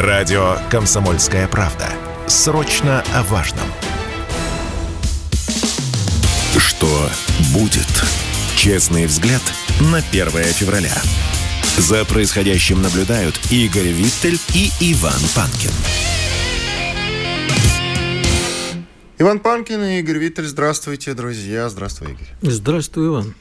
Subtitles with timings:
[0.00, 1.86] Радио «Комсомольская правда».
[2.26, 3.66] Срочно о важном.
[6.56, 7.10] Что
[7.52, 7.86] будет?
[8.56, 9.42] Честный взгляд
[9.92, 10.94] на 1 февраля.
[11.76, 15.70] За происходящим наблюдают Игорь Виттель и Иван Панкин.
[19.18, 20.46] Иван Панкин и Игорь Виттель.
[20.46, 21.68] Здравствуйте, друзья.
[21.68, 22.28] Здравствуй, Игорь.
[22.40, 23.34] Здравствуй, Иван.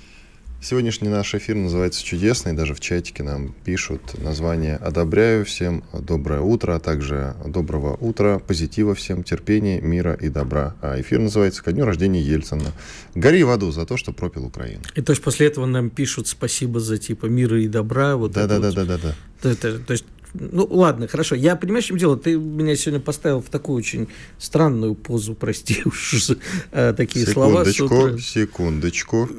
[0.62, 2.52] Сегодняшний наш эфир называется «Чудесный».
[2.52, 5.46] Даже в чатике нам пишут название «Одобряю».
[5.46, 10.76] Всем доброе утро, а также доброго утра, позитива всем, терпения, мира и добра.
[10.82, 12.74] А эфир называется «Ко дню рождения Ельцина».
[13.16, 14.82] Гори в аду за то, что пропил Украину.
[14.96, 18.18] И то есть после этого нам пишут спасибо за типа мира и добра.
[18.18, 19.16] Вот Да-да-да-да-да.
[19.42, 19.52] Вот.
[19.52, 21.36] Это, то есть ну, ладно, хорошо.
[21.36, 22.18] Я понимаю, в чем дело.
[22.18, 26.32] Ты меня сегодня поставил в такую очень странную позу, прости уж
[26.72, 27.66] э, такие слова.
[27.66, 29.30] Секундочку, секундочку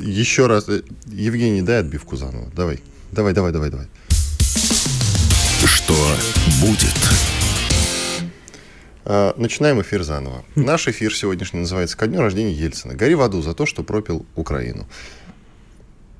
[0.00, 0.68] еще раз.
[0.68, 2.50] Э, Евгений, дай отбивку заново.
[2.54, 2.80] Давай.
[3.12, 3.86] Давай, давай, давай, давай.
[5.64, 5.94] Что
[6.60, 6.94] будет?
[9.04, 10.44] А, начинаем эфир заново.
[10.56, 12.94] Наш эфир сегодняшний называется «Ко дню рождения Ельцина».
[12.94, 14.86] Гори в аду за то, что пропил Украину.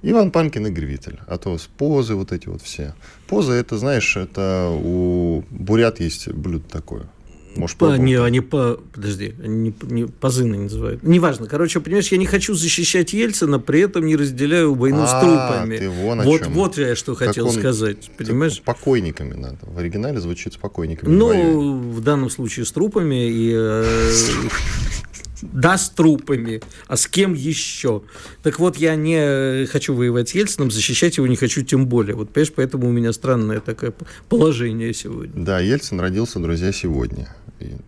[0.03, 1.19] Иван Панкин, Игорь Виттель.
[1.27, 2.95] А то позы вот эти вот все.
[3.27, 7.09] Позы, это, знаешь, это у бурят есть блюдо такое.
[7.57, 8.79] Может, по, не, они по...
[8.93, 11.03] Подожди, они не, не, позыны называют.
[11.03, 11.47] Неважно.
[11.47, 15.79] Короче, понимаешь, я не хочу защищать Ельцина, при этом не разделяю войну а, с трупами.
[15.79, 16.53] Ты вон вот, чем.
[16.53, 18.11] вот я что как хотел он, сказать.
[18.17, 18.63] Понимаешь?
[18.63, 19.59] Покойниками надо.
[19.63, 21.09] В оригинале звучит с покойниками.
[21.09, 23.53] Ну, в данном случае с трупами и...
[25.43, 26.63] Э, да, с трупами.
[26.87, 28.03] А с кем еще?
[28.43, 32.15] Так вот, я не хочу воевать с Ельцином, защищать его не хочу тем более.
[32.15, 33.95] Вот, понимаешь, поэтому у меня странное такое
[34.29, 35.33] положение сегодня.
[35.35, 37.29] Да, Ельцин родился, друзья, сегодня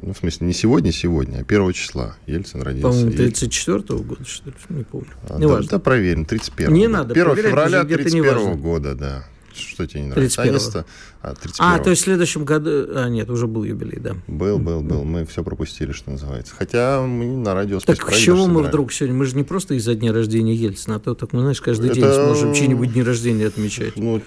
[0.01, 2.89] ну, в смысле, не сегодня, сегодня, а 1 числа Ельцин родился.
[2.89, 5.09] По-моему, 34 года, что ли, не помню.
[5.29, 5.71] А, не да, важно.
[5.71, 9.25] да, проверим, 31 Не надо 1 февраля 31 года, да.
[9.59, 10.43] Что тебе не нравится?
[10.43, 10.85] 31
[11.21, 12.71] а, 31 а, то есть в следующем году...
[12.95, 14.17] А, нет, уже был юбилей, да.
[14.27, 15.05] Был, был, был.
[15.05, 16.55] Мы все пропустили, что называется.
[16.57, 19.17] Хотя мы на радио Так с чего мы вдруг сегодня?
[19.17, 22.01] Мы же не просто из-за дня рождения Ельцина, а то так мы, знаешь, каждый Это...
[22.01, 23.97] день сможем чьи-нибудь дни рождения отмечать.
[23.97, 24.23] Ну,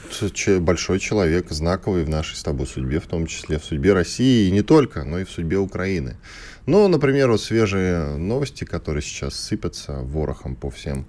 [0.60, 4.52] большой человек, знаковый в нашей с тобой судьбе, в том числе в судьбе России, и
[4.52, 6.18] не только, но и в судьбе Украины.
[6.66, 11.08] Ну, например, вот свежие новости, которые сейчас сыпятся ворохом по всем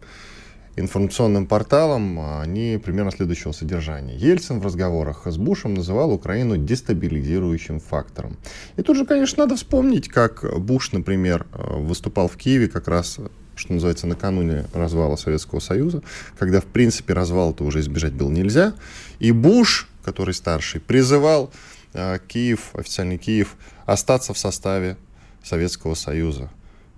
[0.76, 4.16] информационным порталам, они примерно следующего содержания.
[4.16, 8.38] Ельцин в разговорах с Бушем называл Украину дестабилизирующим фактором.
[8.76, 13.18] И тут же, конечно, надо вспомнить, как Буш, например, выступал в Киеве как раз
[13.54, 16.02] что называется, накануне развала Советского Союза,
[16.38, 18.72] когда, в принципе, развала-то уже избежать было нельзя.
[19.18, 21.52] И Буш, который старший, призывал
[21.92, 24.96] э, Киев, официальный Киев, остаться в составе
[25.44, 26.50] Советского Союза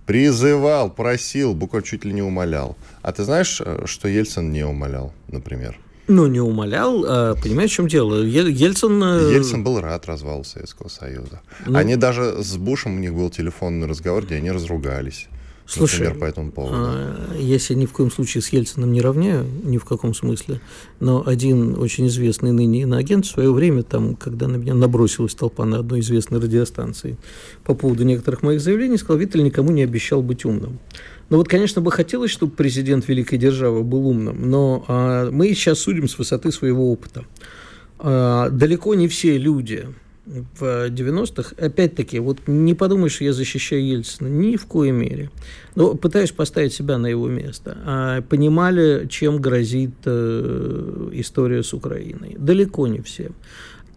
[0.06, 2.76] призывал, просил, буквально чуть ли не умолял.
[3.03, 5.78] А ты знаешь, э, что Ельцин не умолял, например?
[6.06, 8.22] Ну, не умолял, а, понимаешь, в чем дело?
[8.22, 9.03] Ельцин...
[9.03, 11.41] Э, Ельцин был рад развалу Советского Союза.
[11.65, 11.78] Ну...
[11.78, 15.28] Они даже с Бушем, у них был телефонный разговор, где они разругались.
[15.67, 16.77] Слушай, например, по этому поводу.
[16.77, 20.61] А, я себя ни в коем случае с Ельцином не равняю, ни в каком смысле.
[21.01, 25.65] Но один очень известный ныне иноагент в свое время, там, когда на меня набросилась толпа
[25.65, 27.17] на одной известной радиостанции
[27.65, 30.81] по поводу некоторых моих заявлений, сказал, Виттель никому не обещал быть умным.
[31.31, 35.79] Ну вот, конечно, бы хотелось, чтобы президент великой державы был умным, но а, мы сейчас
[35.79, 37.25] судим с высоты своего опыта.
[37.99, 39.89] А, далеко не все люди,
[40.27, 45.31] в 90-х, опять-таки, вот не подумаешь, что я защищаю Ельцина, ни в коей мере.
[45.75, 47.77] Но пытаюсь поставить себя на его место.
[47.85, 52.37] А понимали, чем грозит э, история с Украиной.
[52.39, 53.33] Далеко не все.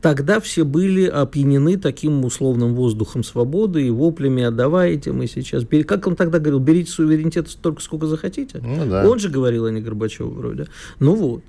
[0.02, 6.16] Тогда все были опьянены таким условным воздухом свободы и воплями «отдавайте, мы сейчас...» Как он
[6.16, 8.60] тогда говорил, берите суверенитет столько, сколько захотите?
[8.62, 9.10] Ну, да.
[9.10, 10.68] Он же говорил, а не Горбачев вроде.
[11.00, 11.42] Ну вот.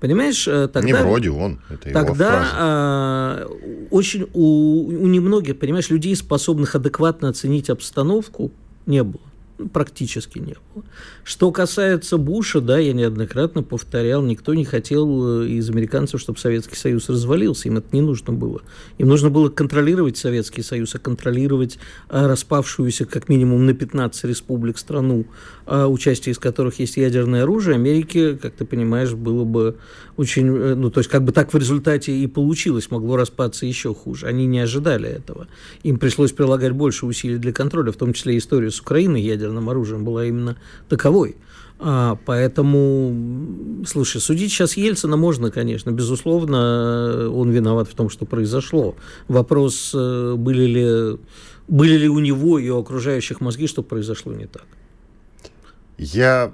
[0.00, 0.86] Понимаешь, э, тогда...
[0.86, 2.50] Не вроде он, это его Тогда фраза.
[2.54, 3.46] А,
[3.90, 8.50] очень у, у немногих, понимаешь, людей, способных адекватно оценить обстановку,
[8.86, 9.22] не было
[9.72, 10.84] практически не было.
[11.24, 16.76] Что касается Буша, да, я неоднократно повторял, никто не хотел э, из американцев, чтобы Советский
[16.76, 18.60] Союз развалился, им это не нужно было.
[18.98, 21.78] Им нужно было контролировать Советский Союз, а контролировать
[22.10, 25.24] э, распавшуюся как минимум на 15 республик страну,
[25.66, 29.78] э, участие из которых есть ядерное оружие, Америке, как ты понимаешь, было бы
[30.18, 34.26] очень, ну, то есть как бы так в результате и получилось, могло распаться еще хуже.
[34.26, 35.48] Они не ожидали этого.
[35.84, 40.04] Им пришлось прилагать больше усилий для контроля, в том числе историю с Украиной ядерным оружием
[40.04, 40.56] была именно
[41.14, 41.36] таковой.
[41.78, 45.90] А, поэтому, слушай, судить сейчас Ельцина можно, конечно.
[45.90, 48.94] Безусловно, он виноват в том, что произошло.
[49.28, 51.18] Вопрос, э, были ли,
[51.68, 54.66] были ли у него и у окружающих мозги, что произошло не так.
[55.98, 56.52] Я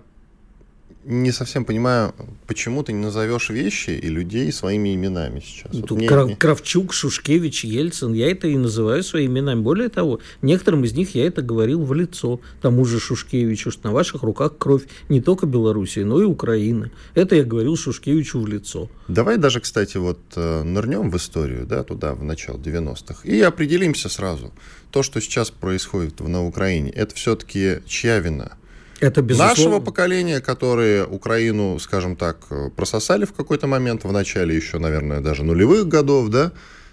[1.04, 2.14] не совсем понимаю,
[2.46, 5.72] почему ты не назовешь вещи и людей своими именами сейчас.
[5.72, 9.60] Вот мне, Крав, Кравчук, Шушкевич, Ельцин, я это и называю своими именами.
[9.60, 12.40] Более того, некоторым из них я это говорил в лицо.
[12.60, 16.90] Тому же Шушкевичу, что на ваших руках кровь не только Белоруссии, но и Украины.
[17.14, 18.90] Это я говорил Шушкевичу в лицо.
[19.08, 24.08] Давай даже, кстати, вот э, нырнем в историю, да, туда, в начало 90-х, и определимся
[24.08, 24.52] сразу.
[24.90, 28.52] То, что сейчас происходит на Украине, это все-таки чья вина?
[29.00, 29.54] Это безусловно.
[29.54, 32.36] Нашего поколения, которые Украину, скажем так,
[32.76, 36.52] прососали в какой-то момент, в начале еще, наверное, даже нулевых годов, да,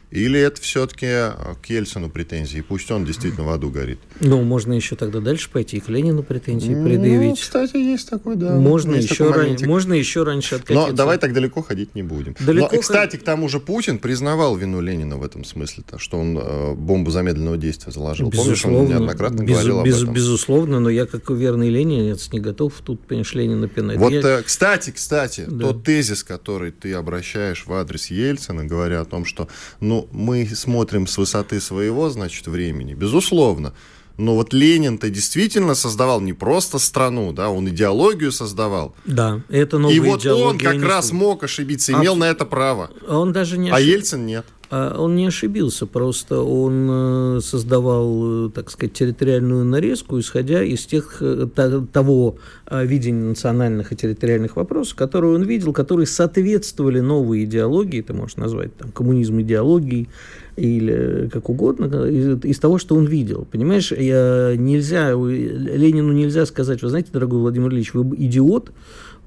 [0.09, 1.31] или это все-таки э,
[1.62, 2.62] к Ельцину претензии?
[2.62, 4.00] Пусть он действительно в аду горит.
[4.21, 7.30] Ну, можно еще тогда дальше пойти и к Ленину претензии ну, предъявить.
[7.30, 8.56] Ну, кстати, есть такой, да.
[8.56, 9.57] Можно, еще, ран...
[9.65, 10.88] можно еще раньше откатиться.
[10.88, 12.36] Но давай так далеко ходить не будем.
[12.39, 16.18] Далеко Но, кстати, к тому же Путин признавал вину Ленина в этом смысле, то, что
[16.18, 18.30] он э, бомбу замедленного действия заложил.
[18.30, 20.13] Безусловно, Помнишь, он неоднократно без, говорил без, об этом?
[20.13, 23.98] Безусловно, но я, как верный ленинец, не готов тут, понимаешь, Ленина пинать.
[23.98, 24.21] Вот, я...
[24.21, 25.65] э, кстати, кстати, да.
[25.65, 29.50] тот тезис, который ты обращаешь в адрес Ельцина, говоря о том, что
[29.81, 33.73] ну, мы смотрим смотрим с высоты своего, значит, времени, безусловно.
[34.17, 38.95] Но вот Ленин-то действительно создавал не просто страну, да, он идеологию создавал.
[39.05, 42.89] Да, это новая И вот он как раз мог ошибиться, имел а, на это право.
[43.07, 43.77] Он даже не ошиб...
[43.77, 44.45] А Ельцин нет.
[44.69, 50.85] А он не ошибился, просто он э, создавал, э, так сказать, территориальную нарезку, исходя из
[50.85, 51.47] тех, э,
[51.93, 52.35] того
[52.69, 58.75] видения национальных и территориальных вопросов, которые он видел, которые соответствовали новой идеологии, ты можешь назвать
[58.75, 60.09] там коммунизм идеологией,
[60.57, 63.47] или как угодно, из, из того, что он видел.
[63.49, 68.71] Понимаешь, я, нельзя, Ленину нельзя сказать, вы знаете, дорогой Владимир Ильич, вы идиот,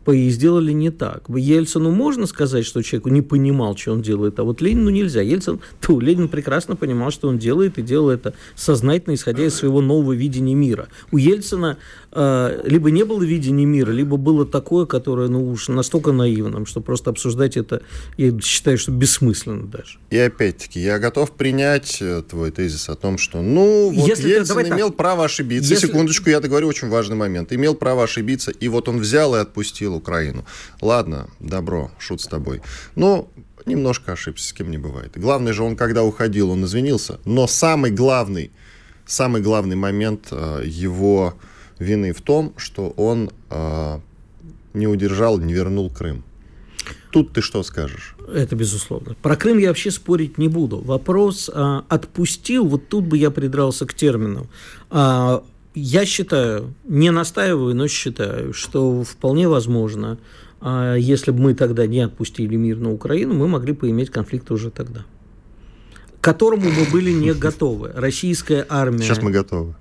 [0.07, 1.29] и сделали не так.
[1.29, 5.21] Ельцину можно сказать, что человек не понимал, что он делает, а вот Ленину нельзя.
[5.21, 9.81] Ельцин, то, Ленин прекрасно понимал, что он делает, и делал это сознательно, исходя из своего
[9.81, 10.89] нового видения мира.
[11.13, 11.79] У Ельцина
[12.13, 17.11] либо не было видения мира, либо было такое, которое ну, уж настолько наивным, что просто
[17.11, 17.83] обсуждать это,
[18.17, 19.99] я считаю, что бессмысленно даже.
[20.11, 24.57] И опять-таки, я готов принять э, твой тезис о том, что, ну, вот Если Ельцин
[24.57, 24.97] ты, имел так.
[24.97, 25.73] право ошибиться.
[25.73, 25.87] Если...
[25.87, 27.53] Секундочку, я договорю очень важный момент.
[27.53, 30.45] Имел право ошибиться, и вот он взял и отпустил Украину.
[30.81, 32.61] Ладно, добро, шут с тобой.
[32.97, 33.29] Но
[33.67, 35.13] немножко ошибся, с кем не бывает.
[35.15, 37.21] Главное же, он когда уходил, он извинился.
[37.25, 38.51] Но самый главный,
[39.07, 41.35] самый главный момент э, его
[41.81, 43.99] вины в том, что он э,
[44.75, 46.23] не удержал, не вернул Крым.
[47.11, 48.15] Тут ты что скажешь?
[48.33, 49.17] Это безусловно.
[49.21, 50.79] Про Крым я вообще спорить не буду.
[50.79, 54.47] Вопрос а, отпустил, вот тут бы я придрался к термину.
[54.91, 55.43] А,
[55.75, 60.19] я считаю, не настаиваю, но считаю, что вполне возможно,
[60.61, 64.71] а если бы мы тогда не отпустили мир на Украину, мы могли поиметь конфликт уже
[64.71, 65.05] тогда,
[66.21, 67.91] к которому мы были не готовы.
[67.95, 69.03] Российская армия...
[69.03, 69.75] Сейчас мы готовы.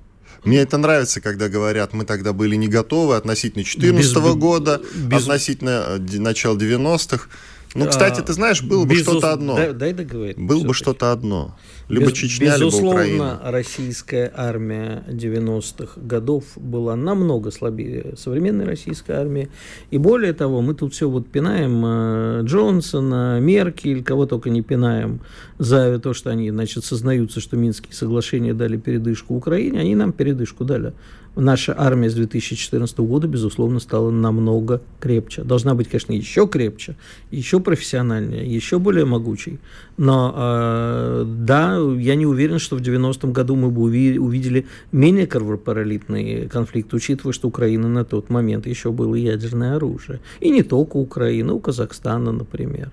[0.44, 5.24] Мне это нравится, когда говорят, мы тогда были не готовы относительно 2014 года, без...
[5.24, 7.28] относительно э, начала 90-х.
[7.76, 9.74] Ну, кстати, ты знаешь, было бы что-то одно.
[9.74, 10.38] Дай договорить.
[10.38, 11.56] Было бы что-то одно.
[11.90, 13.40] Либо Без, Чечня, безусловно, либо Украина.
[13.46, 19.50] российская армия 90-х годов была намного слабее современной российской армии.
[19.90, 25.22] И более того, мы тут все вот пинаем э, Джонсона, Меркель, кого только не пинаем
[25.58, 29.80] за то, что они, значит, сознаются, что Минские соглашения дали передышку Украине.
[29.80, 30.94] Они нам передышку дали
[31.36, 35.44] наша армия с 2014 года, безусловно, стала намного крепче.
[35.44, 36.96] Должна быть, конечно, еще крепче,
[37.32, 39.60] еще профессиональнее, еще более могучей.
[39.98, 46.48] Но э, да, я не уверен, что в 90-м году мы бы увидели менее кровопролитный
[46.48, 50.20] конфликт, учитывая, что Украина на тот момент еще было ядерное оружие.
[50.40, 52.92] И не только Украина, у Казахстана, например.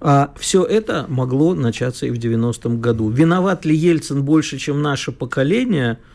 [0.00, 3.10] А все это могло начаться и в 90-м году.
[3.10, 5.98] Виноват ли Ельцин больше, чем наше поколение–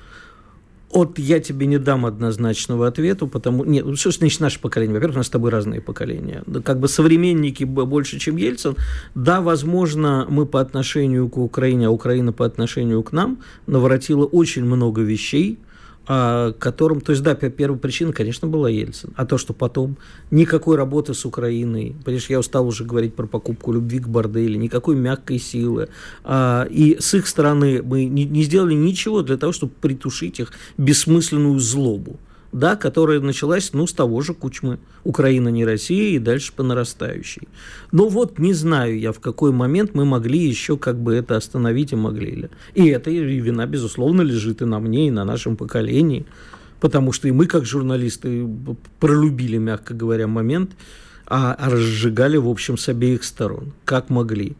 [0.92, 3.65] от я тебе не дам однозначного ответа, потому...
[3.65, 4.94] Нет, что значит наше поколение?
[4.94, 6.44] Во-первых, у нас с тобой разные поколения.
[6.63, 8.75] Как бы современники больше, чем Ельцин.
[9.13, 14.63] Да, возможно, мы по отношению к Украине, а Украина по отношению к нам наворотила очень
[14.63, 15.60] много вещей,
[16.05, 19.12] которым, то есть, да, первая причина, конечно, была Ельцин.
[19.15, 19.97] А то, что потом
[20.31, 24.95] никакой работы с Украиной, понимаешь, я устал уже говорить про покупку любви к борделю, никакой
[24.95, 25.89] мягкой силы.
[26.24, 31.59] А, и с их стороны мы не сделали ничего для того, чтобы притушить их бессмысленную
[31.59, 32.19] злобу
[32.55, 34.79] да, которая началась, ну, с того же Кучмы.
[35.03, 37.50] Украина не Россия и дальше по нарастающей.
[37.91, 41.91] Но вот не знаю я, в какой момент мы могли еще как бы это остановить
[41.91, 42.50] и могли ли.
[42.74, 46.25] И эта вина, безусловно, лежит и на мне, и на нашем поколении,
[46.79, 48.47] потому что и мы, как журналисты,
[49.01, 50.71] пролюбили, мягко говоря, момент,
[51.27, 54.55] а, а разжигали, в общем, с обеих сторон, как могли.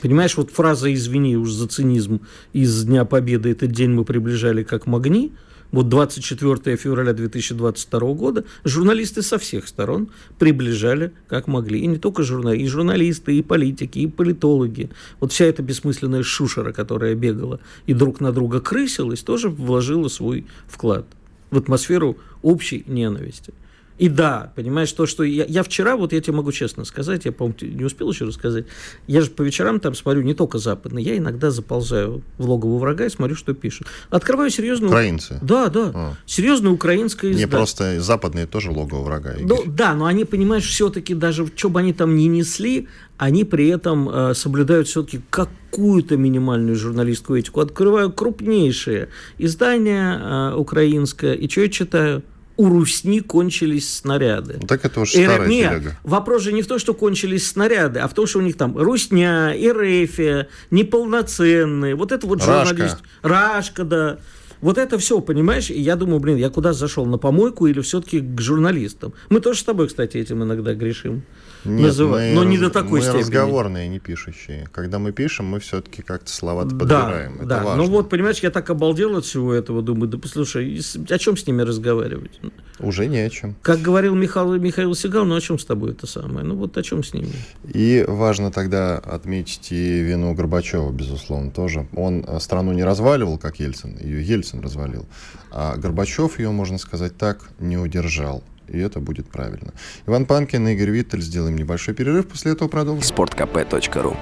[0.00, 4.86] Понимаешь, вот фраза «извини уж за цинизм» из Дня Победы «этот день мы приближали как
[4.86, 5.30] могли»,
[5.72, 11.80] вот 24 февраля 2022 года журналисты со всех сторон приближали, как могли.
[11.80, 14.90] И не только журналисты, и журналисты, и политики, и политологи.
[15.18, 20.46] Вот вся эта бессмысленная шушера, которая бегала и друг на друга крысилась, тоже вложила свой
[20.68, 21.06] вклад
[21.50, 23.54] в атмосферу общей ненависти.
[23.98, 27.32] И да, понимаешь, то, что я, я вчера, вот я тебе могу честно сказать, я,
[27.32, 28.66] по-моему, не успел еще рассказать,
[29.06, 33.06] я же по вечерам там смотрю не только западный, я иногда заползаю в логово врага
[33.06, 33.86] и смотрю, что пишут.
[34.10, 34.90] Открываю серьезную...
[34.90, 35.38] Украинцы?
[35.42, 35.92] Да, да.
[35.94, 36.12] А.
[36.26, 37.46] Серьезное украинское издание.
[37.46, 39.34] Не, просто западные тоже логово врага.
[39.40, 43.68] Ну, да, но они, понимаешь, все-таки даже, что бы они там ни несли, они при
[43.68, 47.60] этом э, соблюдают все-таки какую-то минимальную журналистскую этику.
[47.60, 52.22] Открываю крупнейшие издания э, украинское, и что я читаю?
[52.62, 54.60] У Русни кончились снаряды.
[54.68, 55.98] Так это уж старая Нет, телега.
[56.04, 58.78] вопрос же не в том, что кончились снаряды, а в том, что у них там
[58.78, 62.68] Русня, Эрефия, неполноценные, вот это вот Рашка.
[62.68, 62.98] журналист.
[63.22, 64.18] Рашка, да.
[64.60, 65.70] Вот это все, понимаешь?
[65.70, 67.04] И я думаю, блин, я куда зашел?
[67.04, 69.12] На помойку или все-таки к журналистам?
[69.28, 71.24] Мы тоже с тобой, кстати, этим иногда грешим.
[71.64, 72.30] Нет, называть.
[72.30, 73.20] Мы, но не до такой мы степени.
[73.20, 74.68] разговорные, не пишущие.
[74.72, 77.36] Когда мы пишем, мы все-таки как-то слова подбираем.
[77.36, 77.64] Да, Это да.
[77.64, 77.82] Важно.
[77.82, 81.46] Ну вот, понимаешь, я так обалдел от всего этого, думаю, да послушай, о чем с
[81.46, 82.40] ними разговаривать?
[82.80, 83.54] Уже не о чем.
[83.62, 86.44] Как говорил Михаил, Михаил Сигал, ну о чем с тобой это самое?
[86.44, 87.32] Ну вот о чем с ними?
[87.72, 91.86] И важно тогда отметить и вину Горбачева, безусловно, тоже.
[91.94, 95.06] Он э, страну не разваливал, как Ельцин, ее Ельцин развалил.
[95.50, 99.72] А Горбачев ее, можно сказать так, не удержал и это будет правильно.
[100.06, 101.20] Иван Панкин и Игорь Виттель.
[101.20, 103.02] Сделаем небольшой перерыв, после этого продолжим.
[103.02, 104.16] sportkp.ru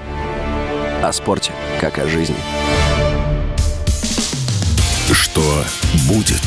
[1.03, 2.37] О спорте, как о жизни.
[5.13, 5.65] Что
[6.09, 6.43] будет?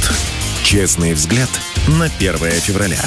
[0.63, 1.49] Честный взгляд
[1.87, 3.01] на 1 февраля.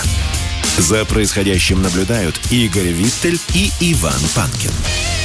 [0.79, 5.16] За происходящим наблюдают Игорь Виттель и Иван Панкин.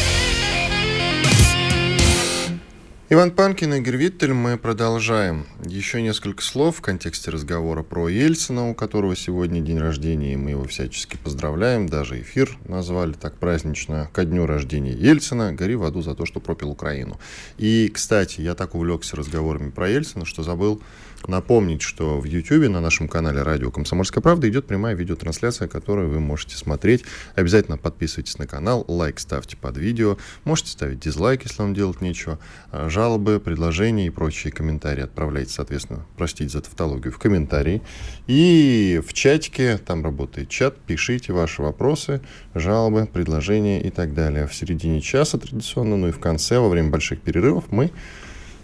[3.13, 5.45] Иван Панкин, Игорь Виттель, мы продолжаем.
[5.65, 10.51] Еще несколько слов в контексте разговора про Ельцина, у которого сегодня день рождения, и мы
[10.51, 11.89] его всячески поздравляем.
[11.89, 15.51] Даже эфир назвали так празднично ко дню рождения Ельцина.
[15.51, 17.19] Гори в аду за то, что пропил Украину.
[17.57, 20.81] И, кстати, я так увлекся разговорами про Ельцина, что забыл
[21.27, 26.19] напомнить, что в YouTube на нашем канале «Радио Комсомольская правда» идет прямая видеотрансляция, которую вы
[26.19, 27.03] можете смотреть.
[27.35, 32.39] Обязательно подписывайтесь на канал, лайк ставьте под видео, можете ставить дизлайк, если вам делать нечего.
[32.71, 37.81] А, жалобы, предложения и прочие комментарии отправляйте, соответственно, простите за тавтологию, в комментарии.
[38.27, 42.21] И в чатике, там работает чат, пишите ваши вопросы,
[42.55, 44.47] жалобы, предложения и так далее.
[44.47, 47.91] В середине часа традиционно, ну и в конце, во время больших перерывов мы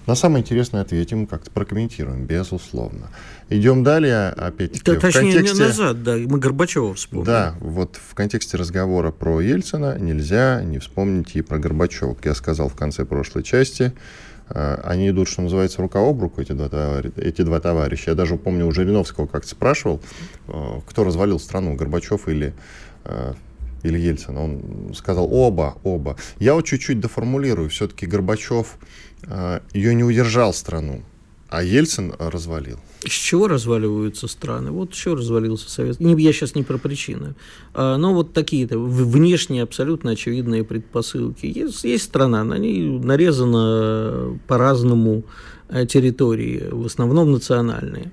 [0.07, 3.09] на самое интересное ответим, как-то прокомментируем, безусловно.
[3.49, 5.63] Идем далее, опять-таки, да, в точнее, контексте...
[5.63, 7.25] назад, да, мы Горбачева вспомнили.
[7.25, 12.13] Да, вот в контексте разговора про Ельцина нельзя не вспомнить и про Горбачева.
[12.13, 13.91] Как я сказал в конце прошлой части,
[14.49, 18.11] э, они идут, что называется, рука об руку, эти два, товарища, эти два товарища.
[18.11, 20.01] Я даже помню, у Жириновского как-то спрашивал,
[20.47, 22.53] э, кто развалил страну, Горбачев или
[23.03, 23.33] э,
[23.83, 26.17] или Ельцин, он сказал оба, оба.
[26.39, 27.69] Я вот чуть-чуть доформулирую.
[27.69, 28.77] Все-таки Горбачев
[29.73, 31.03] ее не удержал страну,
[31.49, 32.79] а Ельцин развалил.
[33.05, 34.71] С чего разваливаются страны?
[34.71, 35.97] Вот еще развалился Совет.
[35.99, 37.35] Я сейчас не про причины.
[37.73, 41.45] А, но вот такие-то внешние абсолютно очевидные предпосылки.
[41.45, 45.23] Есть, есть страна, на ней нарезана по-разному
[45.69, 48.11] э, территории, в основном национальные.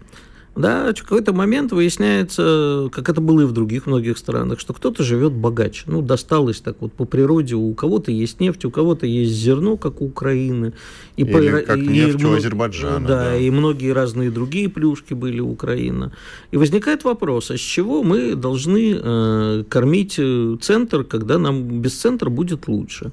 [0.56, 5.02] Да, в какой-то момент выясняется, как это было и в других многих странах, что кто-то
[5.02, 5.84] живет богаче.
[5.86, 7.56] Ну, досталось так вот по природе.
[7.56, 10.72] У кого-то есть нефть, у кого-то есть зерно, как у Украины.
[11.16, 13.06] И Или по, как и, нефть и, у Азербайджана.
[13.06, 16.12] Да, да, и многие разные другие плюшки были у Украины.
[16.52, 21.94] И возникает вопрос, а с чего мы должны э, кормить э, центр, когда нам без
[21.94, 23.10] центра будет лучше?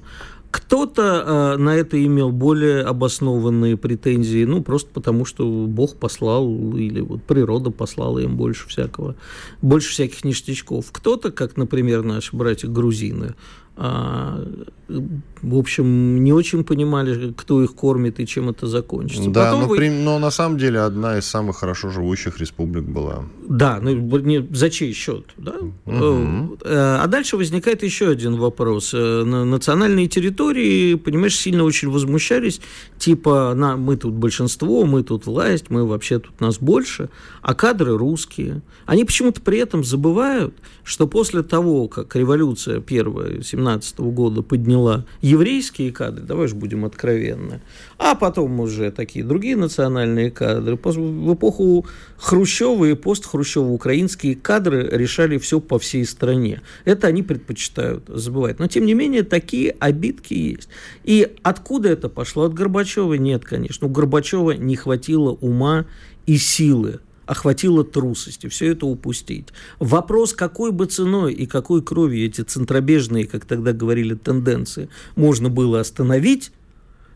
[0.52, 7.00] Кто-то э, на это имел более обоснованные претензии, ну, просто потому, что Бог послал, или
[7.00, 9.16] вот природа послала им больше всякого,
[9.62, 10.92] больше всяких ништячков.
[10.92, 13.34] Кто-то, как, например, наши братья-грузины, а,
[13.76, 19.30] в общем, не очень понимали, кто их кормит и чем это закончится.
[19.30, 19.76] Да, Потом но, вы...
[19.76, 19.90] при...
[19.90, 23.24] но на самом деле одна из самых хорошо живущих республик была.
[23.48, 25.26] Да, ну не, за чей счет?
[25.36, 25.56] Да?
[25.86, 26.58] Угу.
[26.64, 28.92] А дальше возникает еще один вопрос.
[28.94, 32.60] Э, на национальные территории, понимаешь, сильно очень возмущались,
[32.98, 37.08] типа, на, мы тут большинство, мы тут власть, мы вообще тут нас больше,
[37.40, 38.62] а кадры русские.
[38.86, 45.04] Они почему-то при этом забывают, что после того, как революция первая, 17 2015 года подняла
[45.20, 47.60] еврейские кадры, давай же будем откровенны,
[47.98, 50.76] а потом уже такие другие национальные кадры.
[50.76, 51.86] В эпоху
[52.18, 56.62] Хрущева и постхрущева украинские кадры решали все по всей стране.
[56.84, 58.58] Это они предпочитают забывать.
[58.58, 60.68] Но, тем не менее, такие обидки есть.
[61.04, 62.44] И откуда это пошло?
[62.44, 63.14] От Горбачева?
[63.14, 63.86] Нет, конечно.
[63.86, 65.86] У Горбачева не хватило ума
[66.26, 67.00] и силы
[67.32, 69.48] охватило трусости, все это упустить.
[69.78, 75.80] Вопрос, какой бы ценой и какой кровью эти центробежные, как тогда говорили, тенденции можно было
[75.80, 76.52] остановить,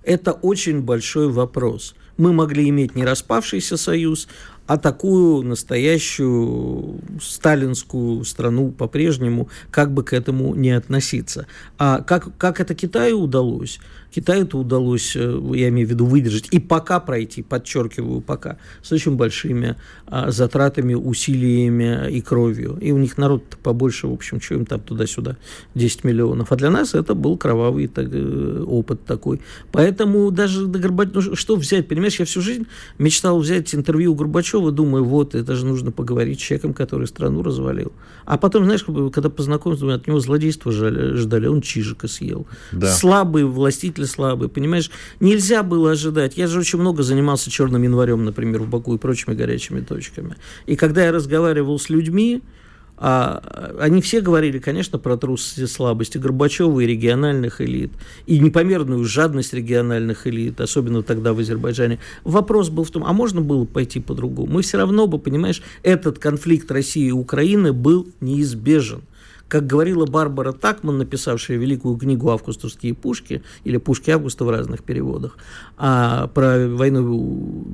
[0.03, 1.95] это очень большой вопрос.
[2.17, 4.27] Мы могли иметь не распавшийся союз,
[4.67, 11.47] а такую настоящую сталинскую страну по-прежнему, как бы к этому не относиться.
[11.79, 13.81] А как, как это Китаю удалось?
[14.17, 18.91] Китаю это удалось, э, я имею в виду, выдержать и пока пройти, подчеркиваю, пока, с
[18.91, 22.79] очень большими а, затратами, усилиями и кровью.
[22.81, 25.37] И у них народ побольше, в общем, что им там туда-сюда,
[25.75, 26.51] 10 миллионов.
[26.51, 29.43] А для нас это был кровавый так, э, опыт такой.
[29.71, 34.15] Поэтому даже до Горбачева, ну, что взять, понимаешь, я всю жизнь мечтал взять интервью у
[34.15, 37.93] Горбачева, думаю, вот, это же нужно поговорить с человеком, который страну развалил.
[38.25, 38.83] А потом, знаешь,
[39.13, 42.47] когда познакомился, от него злодейства ждали, он чижика съел.
[42.73, 42.91] Да.
[42.91, 44.91] Слабый властитель слабый, понимаешь?
[45.21, 46.37] Нельзя было ожидать.
[46.37, 50.37] Я же очень много занимался черным январем, например, в Баку и прочими горячими точками.
[50.67, 52.43] И когда я разговаривал с людьми,
[52.99, 57.93] а, они все говорили, конечно, про трусость и слабости Горбачева и региональных элит,
[58.27, 61.99] и непомерную жадность региональных элит, особенно тогда в Азербайджане.
[62.25, 64.51] Вопрос был в том, а можно было пойти по-другому?
[64.51, 69.03] Мы все равно бы, понимаешь, этот конфликт России и Украины был неизбежен.
[69.49, 75.39] Как говорила Барбара Такман, написавшая великую книгу «Августовские пушки» или «Пушки Августа» в разных переводах,
[75.77, 77.65] а про войну,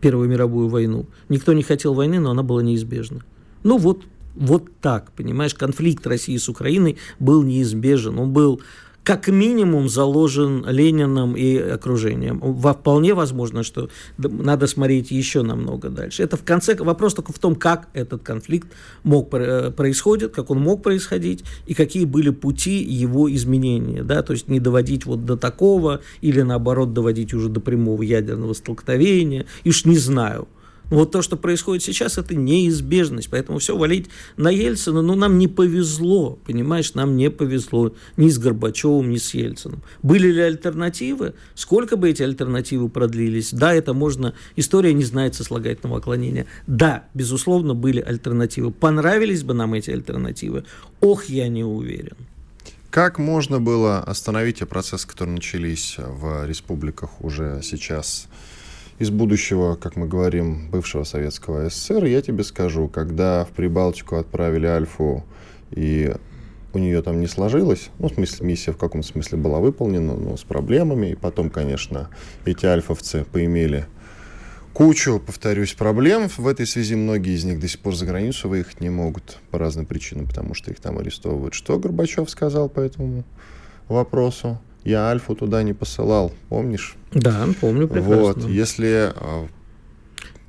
[0.00, 1.06] Первую мировую войну.
[1.28, 3.20] Никто не хотел войны, но она была неизбежна.
[3.62, 8.18] Ну вот, вот так, понимаешь, конфликт России с Украиной был неизбежен.
[8.18, 8.60] Он был
[9.04, 12.40] как минимум заложен Лениным и окружением.
[12.40, 16.22] Вполне возможно, что надо смотреть еще намного дальше.
[16.22, 18.68] Это в конце вопрос только в том, как этот конфликт
[19.02, 24.48] мог происходить, как он мог происходить и какие были пути его изменения, да, то есть
[24.48, 29.84] не доводить вот до такого или наоборот доводить уже до прямого ядерного столкновения, и уж
[29.84, 30.48] не знаю.
[30.94, 33.28] Вот то, что происходит сейчас, это неизбежность.
[33.30, 38.38] Поэтому все валить на Ельцина, ну, нам не повезло, понимаешь, нам не повезло ни с
[38.38, 39.82] Горбачевым, ни с Ельцином.
[40.02, 41.34] Были ли альтернативы?
[41.54, 43.52] Сколько бы эти альтернативы продлились?
[43.52, 46.46] Да, это можно, история не знает сослагательного отклонения.
[46.66, 48.70] Да, безусловно, были альтернативы.
[48.70, 50.64] Понравились бы нам эти альтернативы?
[51.00, 52.16] Ох, я не уверен.
[52.90, 58.28] Как можно было остановить те процессы, которые начались в республиках уже сейчас?
[58.98, 64.66] Из будущего, как мы говорим, бывшего Советского СССР, я тебе скажу, когда в Прибалтику отправили
[64.66, 65.24] Альфу,
[65.70, 66.14] и
[66.72, 70.36] у нее там не сложилось, ну, в смысле, миссия в каком смысле была выполнена, но
[70.36, 72.10] с проблемами, и потом, конечно,
[72.44, 73.86] эти альфовцы поимели
[74.72, 76.28] кучу, повторюсь, проблем.
[76.28, 79.58] В этой связи многие из них до сих пор за границу выехать не могут по
[79.58, 81.54] разным причинам, потому что их там арестовывают.
[81.54, 83.24] Что Горбачев сказал по этому
[83.88, 84.58] вопросу?
[84.84, 86.96] Я Альфу туда не посылал, помнишь?
[87.12, 88.16] Да, помню прекрасно.
[88.16, 89.48] Вот, если а,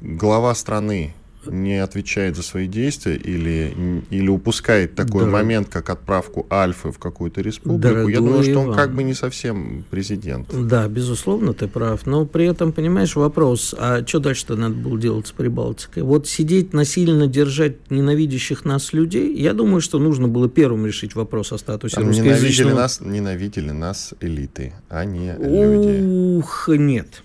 [0.01, 1.13] глава страны
[1.47, 5.33] не отвечает за свои действия или, или упускает такой Дорог...
[5.33, 8.77] момент, как отправку Альфы в какую-то республику, Дорогой я думаю, что он Иван.
[8.77, 10.47] как бы не совсем президент.
[10.51, 12.05] Да, безусловно, ты прав.
[12.05, 16.03] Но при этом, понимаешь, вопрос, а что дальше-то надо было делать с Прибалтикой?
[16.03, 21.51] Вот сидеть насильно держать ненавидящих нас людей, я думаю, что нужно было первым решить вопрос
[21.51, 22.69] о статусе Там русскоязычного...
[22.69, 26.37] Ненавидели нас, ненавидели нас элиты, а не люди.
[26.37, 27.23] Ух, нет.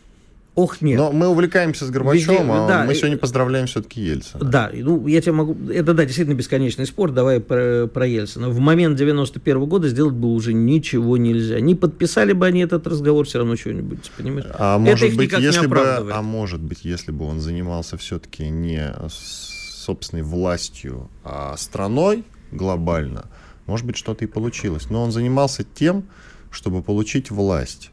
[0.56, 0.98] Ох, нет.
[0.98, 4.44] Но мы увлекаемся с Горбачевым, Везде, а да, мы сегодня поздравляем все-таки Ельцина.
[4.44, 5.56] Да, ну я тебе могу...
[5.70, 8.48] Это, да, действительно бесконечный спор, давай про, про Ельцина.
[8.48, 11.60] В момент 91 -го года сделать было уже ничего нельзя.
[11.60, 14.46] Не подписали бы они этот разговор, все равно что-нибудь, понимаешь?
[14.54, 18.92] А это может быть, если бы, а может быть, если бы он занимался все-таки не
[19.08, 23.26] собственной властью, а страной глобально,
[23.66, 24.90] может быть, что-то и получилось.
[24.90, 26.04] Но он занимался тем,
[26.50, 27.92] чтобы получить власть.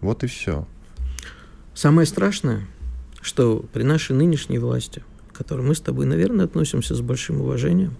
[0.00, 0.66] Вот и все.
[1.76, 2.66] Самое страшное,
[3.20, 7.98] что при нашей нынешней власти, к которой мы с тобой, наверное, относимся с большим уважением,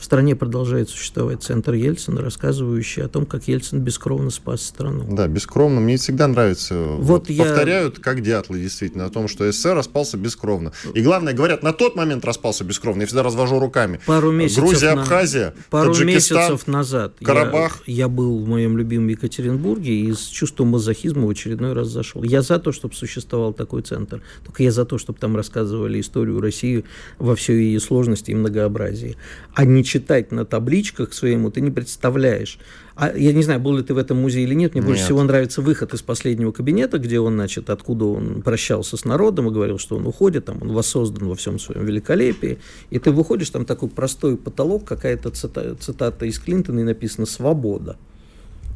[0.00, 5.04] в стране продолжает существовать центр Ельцина, рассказывающий о том, как Ельцин бескровно спас страну.
[5.10, 5.78] Да, бескровно.
[5.80, 6.74] Мне всегда нравится.
[6.74, 7.44] Вот, вот я...
[7.44, 10.72] Повторяют, как дятлы, действительно, о том, что СССР распался бескровно.
[10.94, 13.02] И главное, говорят, на тот момент распался бескровно.
[13.02, 14.00] Я всегда развожу руками.
[14.06, 15.02] Пару месяцев Грузия, на...
[15.02, 17.82] Абхазия, Пару Таджикистан, месяцев назад Карабах.
[17.84, 22.22] Я, я был в моем любимом Екатеринбурге и с чувством мазохизма в очередной раз зашел.
[22.22, 24.22] Я за то, чтобы существовал такой центр.
[24.46, 26.86] Только я за то, чтобы там рассказывали историю России
[27.18, 29.18] во всей ее сложности и многообразии.
[29.54, 32.58] А не читать на табличках своему, ты не представляешь.
[32.94, 34.88] А я не знаю, был ли ты в этом музее или нет, мне нет.
[34.88, 39.48] больше всего нравится выход из последнего кабинета, где он, значит, откуда он прощался с народом
[39.48, 42.58] и говорил, что он уходит, там он воссоздан во всем своем великолепии,
[42.90, 47.96] и ты выходишь, там такой простой потолок, какая-то цитата, цитата из Клинтона, и написано «Свобода».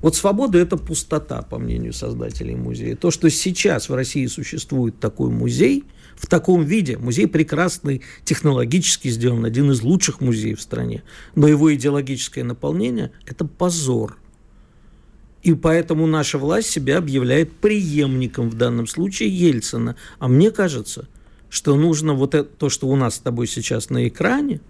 [0.03, 2.97] Вот свобода– это пустота, по мнению создателей музея.
[2.97, 5.85] То, что сейчас в России существует такой музей,
[6.17, 11.03] в таком виде, музей прекрасный, технологически сделан, один из лучших музеев в стране,
[11.35, 14.19] но его идеологическое наполнение– это позор.
[15.43, 19.95] И поэтому наша власть себя объявляет преемником в данном случае Ельцина.
[20.19, 21.07] А мне кажется,
[21.51, 24.63] что нужно вот это, то, что у нас с тобой сейчас на экране,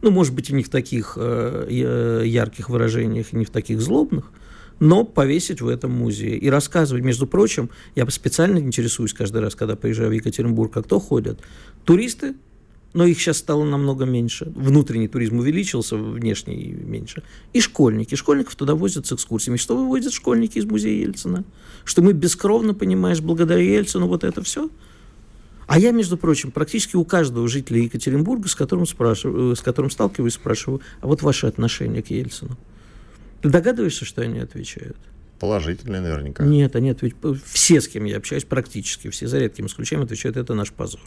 [0.00, 4.32] ну, может быть, и не в таких э, ярких выражениях, и не в таких злобных–
[4.80, 7.04] но повесить в этом музее и рассказывать.
[7.04, 11.40] Между прочим, я специально интересуюсь каждый раз, когда приезжаю в Екатеринбург, а кто ходят?
[11.84, 12.34] Туристы,
[12.92, 14.50] но их сейчас стало намного меньше.
[14.54, 17.22] Внутренний туризм увеличился, внешний меньше.
[17.52, 18.14] И школьники.
[18.14, 19.58] Школьников туда возят с экскурсиями.
[19.58, 21.44] Что выводят школьники из музея Ельцина?
[21.84, 24.70] Что мы бескровно, понимаешь, благодаря Ельцину вот это все?
[25.66, 30.34] А я, между прочим, практически у каждого жителя Екатеринбурга, с которым, спрашиваю, с которым сталкиваюсь,
[30.34, 32.56] спрашиваю, а вот ваше отношение к Ельцину?
[33.42, 34.96] Ты догадываешься, что они отвечают?
[35.38, 36.44] Положительные наверняка.
[36.44, 37.42] Нет, они отвечают.
[37.44, 41.02] Все, с кем я общаюсь, практически все, за редким исключением, отвечают, это наш позор.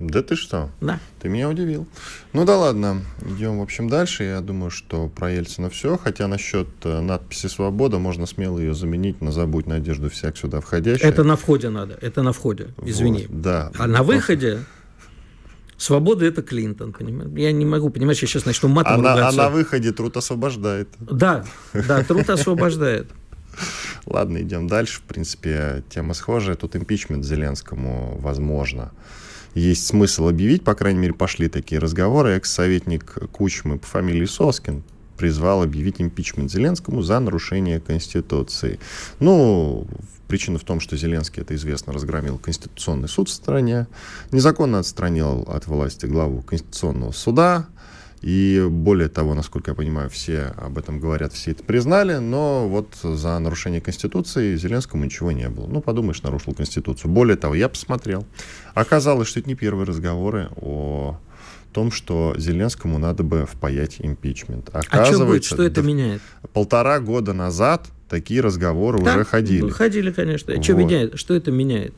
[0.00, 0.70] Да ты что?
[0.80, 0.98] Да.
[1.20, 1.86] Ты меня удивил.
[2.32, 4.24] Ну да ладно, идем, в общем, дальше.
[4.24, 5.98] Я думаю, что про Ельцина все.
[5.98, 11.04] Хотя насчет э, надписи «Свобода» можно смело ее заменить на «Забудь надежду всяк сюда входящий».
[11.04, 13.26] Это на входе надо, это на входе, извини.
[13.28, 13.72] Вот, да.
[13.78, 14.60] А на выходе
[15.80, 17.30] Свобода это Клинтон, понимаешь?
[17.34, 19.36] Я не могу, понимаешь, я сейчас начну матом а ругаться.
[19.38, 20.90] На, а на выходе труд освобождает.
[21.00, 23.08] Да, да, труд освобождает.
[24.04, 24.98] Ладно, идем дальше.
[24.98, 26.56] В принципе, тема схожая.
[26.56, 28.92] Тут импичмент Зеленскому возможно.
[29.54, 32.32] Есть смысл объявить, по крайней мере, пошли такие разговоры.
[32.32, 34.82] Экс-советник Кучмы по фамилии Соскин
[35.16, 38.78] призвал объявить импичмент Зеленскому за нарушение Конституции.
[39.18, 39.86] Ну,
[40.30, 43.88] Причина в том, что Зеленский, это известно, разгромил Конституционный суд в стране,
[44.30, 47.66] незаконно отстранил от власти главу Конституционного суда,
[48.20, 52.94] и более того, насколько я понимаю, все об этом говорят, все это признали, но вот
[53.02, 55.66] за нарушение Конституции Зеленскому ничего не было.
[55.66, 57.10] Ну, подумаешь, нарушил Конституцию.
[57.10, 58.24] Более того, я посмотрел.
[58.72, 61.18] Оказалось, что это не первые разговоры о
[61.72, 64.68] том, что Зеленскому надо бы впаять импичмент.
[64.68, 65.44] Оказывается, а что будет?
[65.44, 66.22] Что это меняет?
[66.52, 69.70] Полтора года назад такие разговоры да, уже ходили.
[69.70, 70.54] Ходили, конечно.
[70.54, 70.62] Вот.
[70.62, 71.18] Что меняет?
[71.18, 71.94] Что это меняет?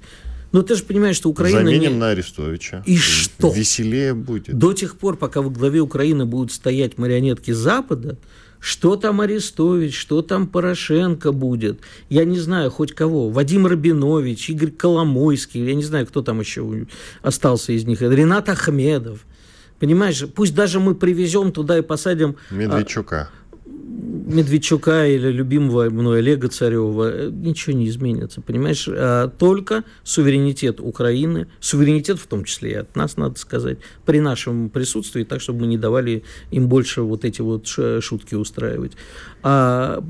[0.53, 1.61] Но ты же понимаешь, что Украина...
[1.61, 1.99] Заменим не...
[1.99, 2.83] на Арестовича.
[2.85, 3.51] И что?
[3.51, 4.57] Веселее будет.
[4.57, 8.19] До тех пор, пока во главе Украины будут стоять марионетки Запада,
[8.61, 14.71] что там Арестович, что там Порошенко будет, я не знаю, хоть кого, Вадим Рабинович, Игорь
[14.71, 16.87] Коломойский, я не знаю, кто там еще
[17.23, 19.25] остался из них, Ренат Ахмедов.
[19.81, 22.37] Понимаешь, пусть даже мы привезем туда и посадим...
[22.53, 23.31] Медведчука.
[23.33, 23.42] А,
[23.83, 28.89] Медведчука или любимого мной Олега Царева, э, ничего не изменится, понимаешь?
[28.89, 34.71] А только суверенитет Украины, суверенитет в том числе и от нас, надо сказать, при нашем
[34.71, 38.93] присутствии, так, чтобы мы не давали им больше вот эти вот шутки устраивать.
[39.43, 40.03] А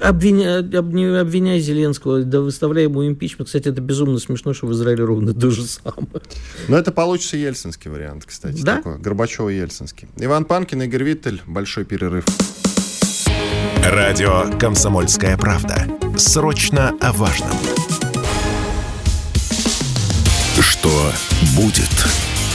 [0.00, 5.34] обвиняя, обвиняя Зеленского, да выставляя ему импичмент, кстати, это безумно смешно, что в Израиле ровно
[5.34, 6.22] то же самое.
[6.68, 8.76] Но это получится ельцинский вариант, кстати, да?
[8.76, 10.08] такой, Горбачева-ельцинский.
[10.18, 12.24] Иван Панкин, Игорь Виттель, большой перерыв.
[13.90, 15.84] Радио «Комсомольская правда».
[16.16, 17.50] Срочно о важном.
[20.60, 21.12] Что
[21.56, 21.90] будет?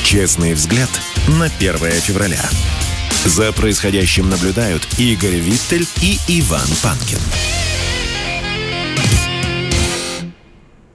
[0.02, 0.89] Честный взгляд
[1.28, 2.39] на 1 февраля.
[3.26, 7.19] За происходящим наблюдают Игорь Виттель и Иван Панкин.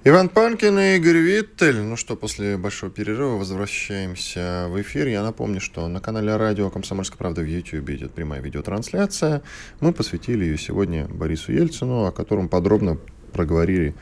[0.03, 1.83] Иван Панкин и Игорь Виттель.
[1.83, 5.09] Ну что, после большого перерыва возвращаемся в эфир.
[5.09, 9.43] Я напомню, что на канале радио «Комсомольская правда» в YouTube идет прямая видеотрансляция.
[9.81, 12.97] Мы посвятили ее сегодня Борису Ельцину, о котором подробно
[13.35, 13.95] проговорили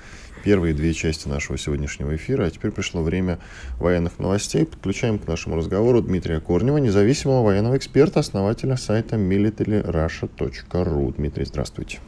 [0.44, 2.44] первые две части нашего сегодняшнего эфира.
[2.44, 3.40] А теперь пришло время
[3.80, 4.66] военных новостей.
[4.66, 11.14] Подключаем к нашему разговору Дмитрия Корнева, независимого военного эксперта, основателя сайта militaryrussia.ru.
[11.16, 11.98] Дмитрий, здравствуйте.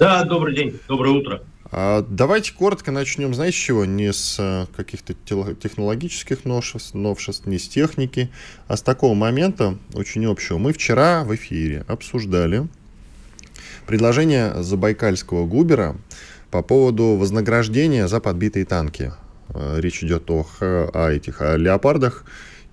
[0.00, 1.44] Да, добрый день, доброе утро.
[1.76, 3.84] А, давайте коротко начнем, знаете, с чего?
[3.84, 8.30] Не с э, каких-то технологических новшеств, новшеств, не с техники,
[8.68, 10.58] а с такого момента, очень общего.
[10.58, 12.68] Мы вчера в эфире обсуждали
[13.88, 15.96] предложение Забайкальского губера
[16.52, 19.12] по поводу вознаграждения за подбитые танки.
[19.48, 22.24] Э, речь идет о, о этих о леопардах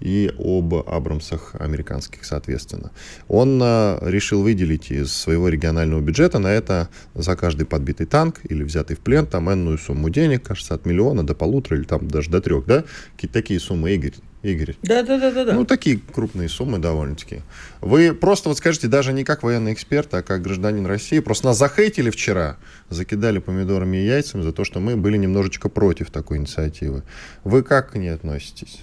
[0.01, 2.91] и об Абрамсах американских, соответственно.
[3.27, 8.63] Он э, решил выделить из своего регионального бюджета на это за каждый подбитый танк или
[8.63, 12.29] взятый в плен там энную сумму денег, кажется, от миллиона до полутора или там даже
[12.29, 12.83] до трех, да?
[13.15, 14.15] Какие-то такие суммы, Игорь.
[14.43, 14.75] Игорь?
[14.81, 15.53] Да, да, да, да, да.
[15.53, 17.41] Ну, такие крупные суммы довольно-таки.
[17.79, 21.59] Вы просто вот скажите, даже не как военный эксперт, а как гражданин России, просто нас
[21.59, 22.57] захейтили вчера,
[22.89, 27.03] закидали помидорами и яйцами за то, что мы были немножечко против такой инициативы.
[27.43, 28.79] Вы как к ней относитесь?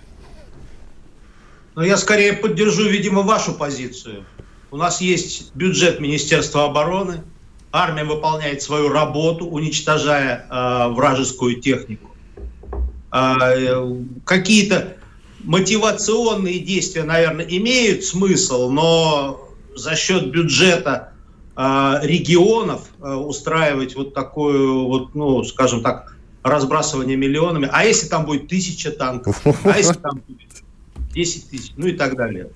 [1.79, 4.25] Ну, я скорее поддержу, видимо, вашу позицию.
[4.73, 7.23] У нас есть бюджет Министерства обороны,
[7.71, 12.11] армия выполняет свою работу, уничтожая э, вражескую технику.
[13.13, 14.97] Э, какие-то
[15.45, 21.13] мотивационные действия, наверное, имеют смысл, но за счет бюджета
[21.57, 27.69] э, регионов э, устраивать вот такое вот, ну, скажем так, разбрасывание миллионами.
[27.71, 29.41] А если там будет тысяча танков?
[29.63, 30.49] А если там будет
[31.13, 31.73] 10 тысяч?
[31.77, 32.51] Ну и так далее.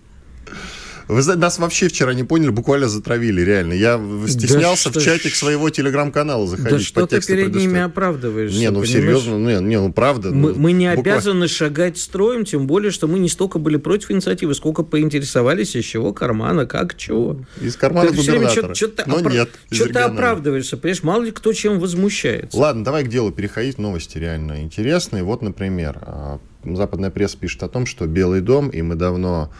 [1.09, 3.75] Вы нас вообще вчера не поняли, буквально затравили, реально.
[3.75, 6.73] Я стеснялся да в чатик своего телеграм-канала заходить.
[6.73, 8.59] Да что ты перед ними оправдываешься?
[8.59, 8.91] Не, ну понимаешь?
[8.91, 10.31] серьезно, не, не, ну правда.
[10.31, 11.19] Мы, ну, мы не буквально...
[11.19, 15.85] обязаны шагать строем, тем более, что мы не столько были против инициативы, сколько поинтересовались, из
[15.85, 17.45] чего кармана, как, чего.
[17.61, 18.75] Из кармана ты губернатора.
[18.75, 19.33] Что-то Но опра...
[19.33, 19.51] нет.
[19.71, 21.03] Что ты оправдываешься, понимаешь?
[21.03, 22.57] Мало ли кто чем возмущается.
[22.57, 23.79] Ладно, давай к делу переходить.
[23.79, 25.23] Новости реально интересные.
[25.23, 29.51] Вот, например, а, западная пресса пишет о том, что Белый дом, и мы давно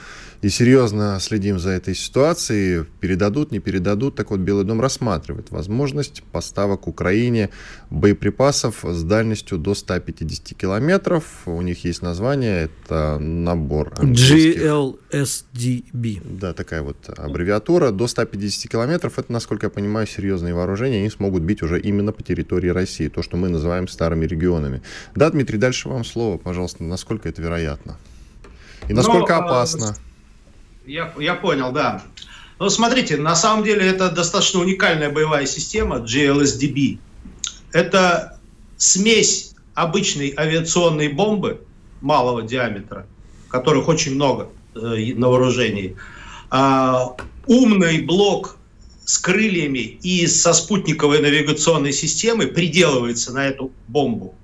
[0.43, 2.85] и серьезно следим за этой ситуацией.
[3.01, 4.17] Передадут, не передадут.
[4.17, 7.51] Так вот, Белый дом рассматривает возможность поставок Украине
[7.91, 11.25] боеприпасов с дальностью до 150 километров.
[11.47, 14.99] У них есть название, это набор GLSDB.
[16.25, 17.93] Да, такая вот аббревиатура.
[17.93, 20.99] До 150 километров, это, насколько я понимаю, серьезные вооружения.
[20.99, 24.83] Они смогут бить уже именно по территории России, то, что мы называем старыми регионами.
[25.15, 27.97] Да, Дмитрий, дальше вам слово, пожалуйста, насколько это вероятно?
[28.89, 29.97] И насколько Но, ну, а, опасно?
[30.87, 32.03] Я, я понял, да.
[32.59, 36.99] Ну, смотрите, на самом деле это достаточно уникальная боевая система GLSDB.
[37.73, 38.38] Это
[38.77, 41.61] смесь обычной авиационной бомбы
[42.01, 43.07] малого диаметра,
[43.49, 45.97] которых очень много э, на вооружении,
[46.51, 46.95] э,
[47.47, 48.57] умный блок
[49.05, 54.35] с крыльями и со спутниковой навигационной системой приделывается на эту бомбу.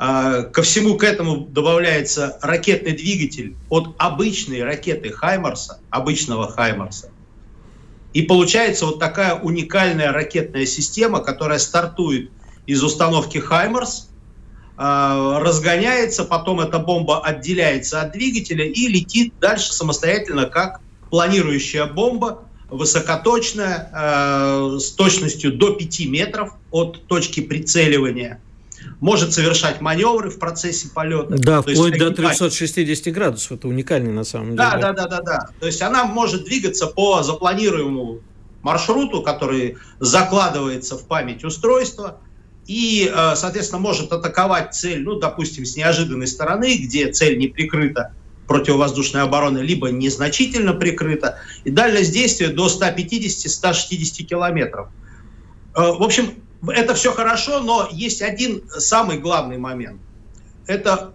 [0.00, 7.10] А, ко всему к этому добавляется ракетный двигатель от обычной ракеты Хаймарса, обычного Хаймарса.
[8.12, 12.30] И получается вот такая уникальная ракетная система, которая стартует
[12.66, 14.08] из установки Хаймарс,
[14.76, 20.80] а, разгоняется, потом эта бомба отделяется от двигателя и летит дальше самостоятельно, как
[21.10, 28.40] планирующая бомба, высокоточная, а, с точностью до 5 метров от точки прицеливания–
[29.00, 31.36] может совершать маневры в процессе полета.
[31.38, 33.52] Да, То вплоть до 360 градусов.
[33.52, 34.58] Это уникально на самом деле.
[34.58, 35.48] Да, да, да, да, да.
[35.60, 38.20] То есть она может двигаться по запланируемому
[38.62, 42.20] маршруту, который закладывается в память устройства,
[42.66, 48.12] и, э, соответственно, может атаковать цель, ну, допустим, с неожиданной стороны, где цель не прикрыта
[48.46, 54.88] противовоздушной обороны, либо незначительно прикрыта, и дальность действия до 150-160 километров.
[55.74, 56.32] Э, в общем,
[56.66, 60.00] это все хорошо, но есть один самый главный момент.
[60.66, 61.14] Это,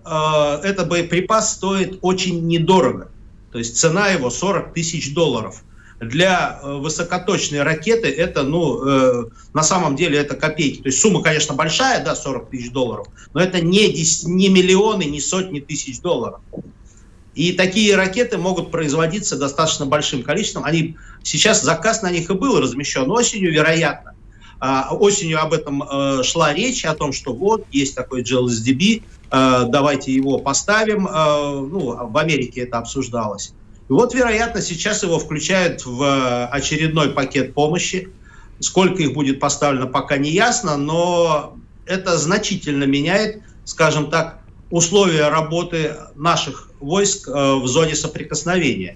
[0.63, 3.09] э, это боеприпас стоит очень недорого.
[3.51, 5.63] То есть цена его 40 тысяч долларов.
[5.99, 10.81] Для э, высокоточной ракеты это, ну, э, на самом деле это копейки.
[10.81, 15.03] То есть сумма, конечно, большая, да, 40 тысяч долларов, но это не, 10, не миллионы,
[15.03, 16.41] не сотни тысяч долларов.
[17.35, 20.65] И такие ракеты могут производиться достаточно большим количеством.
[20.65, 24.13] Они, сейчас заказ на них и был размещен осенью, вероятно.
[24.65, 29.65] А, осенью об этом э, шла речь, о том, что вот, есть такой GLSDB, э,
[29.67, 31.05] давайте его поставим.
[31.05, 33.53] Э, ну, в Америке это обсуждалось.
[33.89, 38.07] И вот, вероятно, сейчас его включают в очередной пакет помощи.
[38.61, 45.97] Сколько их будет поставлено, пока не ясно, но это значительно меняет, скажем так, условия работы
[46.15, 48.95] наших войск в зоне соприкосновения.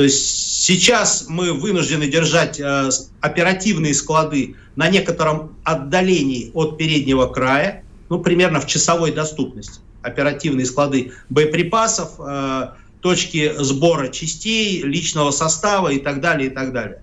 [0.00, 2.88] То есть сейчас мы вынуждены держать э,
[3.20, 9.80] оперативные склады на некотором отдалении от переднего края, ну, примерно в часовой доступности.
[10.00, 12.68] Оперативные склады боеприпасов, э,
[13.02, 17.02] точки сбора частей, личного состава и так далее, и так далее.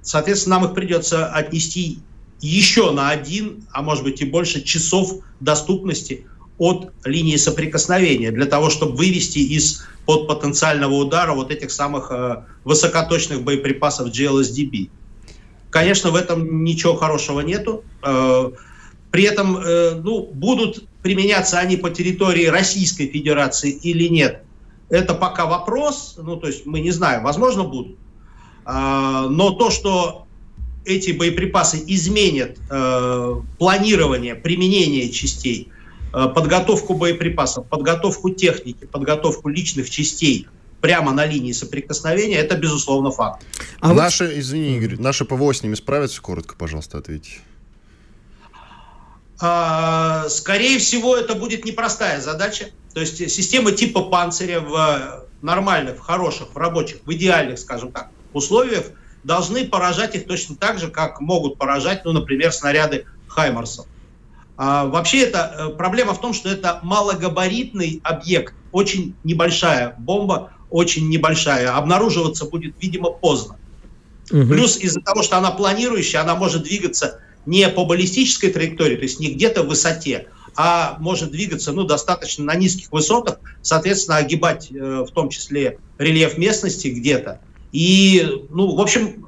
[0.00, 1.98] Соответственно, нам их придется отнести
[2.40, 6.28] еще на один, а может быть и больше часов доступности
[6.58, 12.42] от линии соприкосновения для того, чтобы вывести из под потенциального удара вот этих самых э,
[12.64, 14.90] высокоточных боеприпасов GLSDB.
[15.70, 17.84] Конечно, в этом ничего хорошего нету.
[18.02, 18.50] Э,
[19.10, 24.42] при этом, э, ну, будут применяться они по территории Российской Федерации или нет,
[24.88, 26.16] это пока вопрос.
[26.18, 27.96] Ну, то есть мы не знаем, возможно, будут.
[28.66, 30.26] Э, но то, что
[30.84, 35.68] эти боеприпасы изменят э, планирование применения частей,
[36.12, 40.48] подготовку боеприпасов, подготовку техники, подготовку личных частей
[40.80, 43.44] прямо на линии соприкосновения, это, безусловно, факт.
[43.80, 44.36] А наши, вот...
[44.36, 46.20] извини, Игорь, наши ПВО с ними справятся?
[46.20, 47.40] Коротко, пожалуйста, ответьте.
[49.40, 52.70] А, скорее всего, это будет непростая задача.
[52.94, 58.10] То есть системы типа «Панциря» в нормальных, в хороших, в рабочих, в идеальных, скажем так,
[58.32, 58.86] условиях
[59.24, 63.86] должны поражать их точно так же, как могут поражать, ну, например, снаряды «Хаймарсов».
[64.60, 71.08] А, вообще, это э, проблема в том, что это малогабаритный объект, очень небольшая бомба, очень
[71.08, 71.76] небольшая.
[71.76, 73.56] Обнаруживаться будет, видимо, поздно.
[74.32, 74.48] Угу.
[74.48, 79.20] Плюс из-за того, что она планирующая, она может двигаться не по баллистической траектории, то есть
[79.20, 85.04] не где-то в высоте, а может двигаться ну, достаточно на низких высотах, соответственно, огибать э,
[85.08, 87.40] в том числе рельеф местности где-то.
[87.70, 89.24] И, ну, в общем,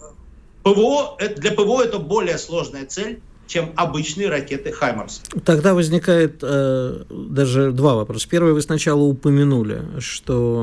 [0.64, 5.22] ПВО, для ПВО это более сложная цель, чем обычные ракеты «Хаймарс».
[5.44, 8.28] Тогда возникает э, даже два вопроса.
[8.30, 10.62] Первый вы сначала упомянули, что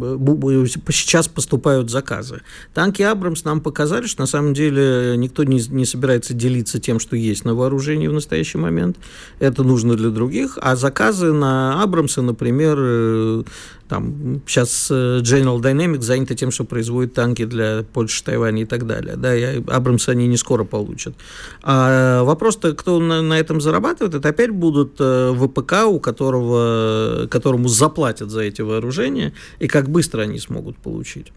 [0.00, 2.42] э, сейчас поступают заказы.
[2.74, 7.16] Танки «Абрамс» нам показали, что на самом деле никто не, не собирается делиться тем, что
[7.16, 8.96] есть на вооружении в настоящий момент.
[9.40, 10.58] Это нужно для других.
[10.62, 13.42] А заказы на «Абрамсы», например, э,
[13.88, 18.86] там, сейчас э, General Dynamics заняты тем, что производит танки для Польши, Тайваня и так
[18.86, 19.16] далее.
[19.16, 21.14] Да, и Абрамсы они не скоро получат.
[21.62, 27.68] А вопрос-то, кто на, на этом зарабатывает, это опять будут э, ВПК, у которого, которому
[27.68, 31.32] заплатят за эти вооружения, и как быстро они смогут получить.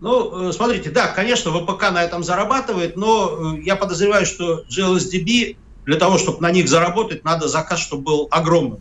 [0.00, 5.56] Ну, э, смотрите, да, конечно, ВПК на этом зарабатывает, но я подозреваю, что GLSDB
[5.86, 8.80] для того, чтобы на них заработать, надо заказ, чтобы был огромным.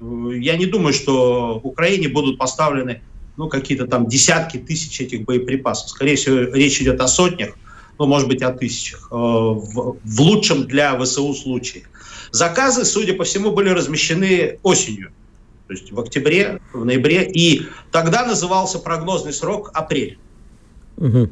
[0.00, 3.02] Я не думаю, что в Украине будут поставлены
[3.36, 5.90] ну, какие-то там десятки тысяч этих боеприпасов.
[5.90, 7.56] Скорее всего, речь идет о сотнях,
[7.98, 11.84] ну, может быть, о тысячах, э, в, в лучшем для ВСУ случае.
[12.30, 15.12] Заказы, судя по всему, были размещены осенью,
[15.66, 20.18] то есть в октябре, в ноябре, и тогда назывался прогнозный срок апрель.
[20.96, 21.30] Угу.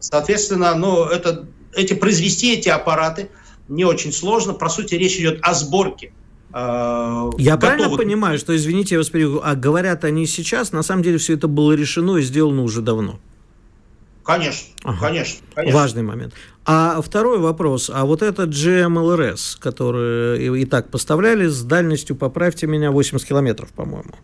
[0.00, 3.30] Соответственно, ну, это, эти, произвести эти аппараты
[3.68, 4.54] не очень сложно.
[4.54, 6.12] По сути, речь идет о сборке
[6.54, 7.58] я готовы...
[7.58, 11.34] правильно понимаю, что, извините, я вас перебью, а говорят они сейчас, на самом деле все
[11.34, 13.18] это было решено и сделано уже давно?
[14.24, 15.00] Конечно, ага.
[15.00, 15.80] конечно, конечно.
[15.80, 16.34] Важный момент.
[16.64, 17.90] А второй вопрос.
[17.92, 24.14] А вот этот GMLRS, который и так поставляли с дальностью, поправьте меня, 80 километров, по-моему.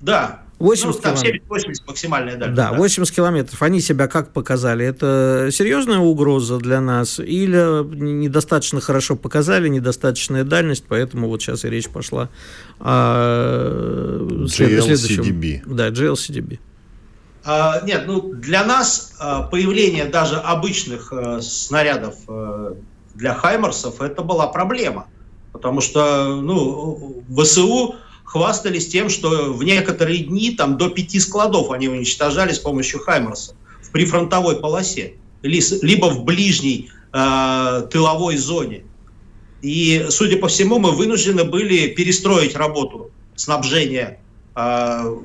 [0.00, 2.56] Да, 80 ну, там 70-80 максимальная дальность.
[2.56, 3.62] Да, да, 80 километров.
[3.62, 4.84] Они себя как показали?
[4.84, 11.70] Это серьезная угроза для нас или недостаточно хорошо показали, недостаточная дальность, поэтому вот сейчас и
[11.70, 12.28] речь пошла
[12.80, 15.62] о GLCDB.
[15.66, 16.58] Да, GLCDB.
[17.44, 22.16] А, нет, ну для нас а, появление даже обычных а, снарядов
[23.14, 25.06] для Хаймерсов это была проблема.
[25.52, 27.96] Потому что ну, ВСУ
[28.28, 33.54] хвастались тем, что в некоторые дни там до пяти складов они уничтожали с помощью Хаймерса
[33.82, 38.84] в прифронтовой полосе, либо в ближней э, тыловой зоне.
[39.62, 44.20] И, судя по всему, мы вынуждены были перестроить работу снабжения
[44.54, 45.16] э,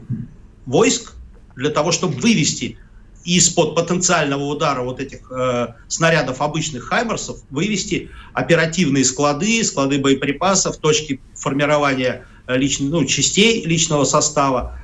[0.65, 1.13] войск
[1.57, 2.77] для того, чтобы вывести
[3.25, 11.19] из-под потенциального удара вот этих э, снарядов обычных «Хаймерсов» вывести оперативные склады, склады боеприпасов, точки
[11.35, 14.77] формирования Э, лич, ну, частей личного состава,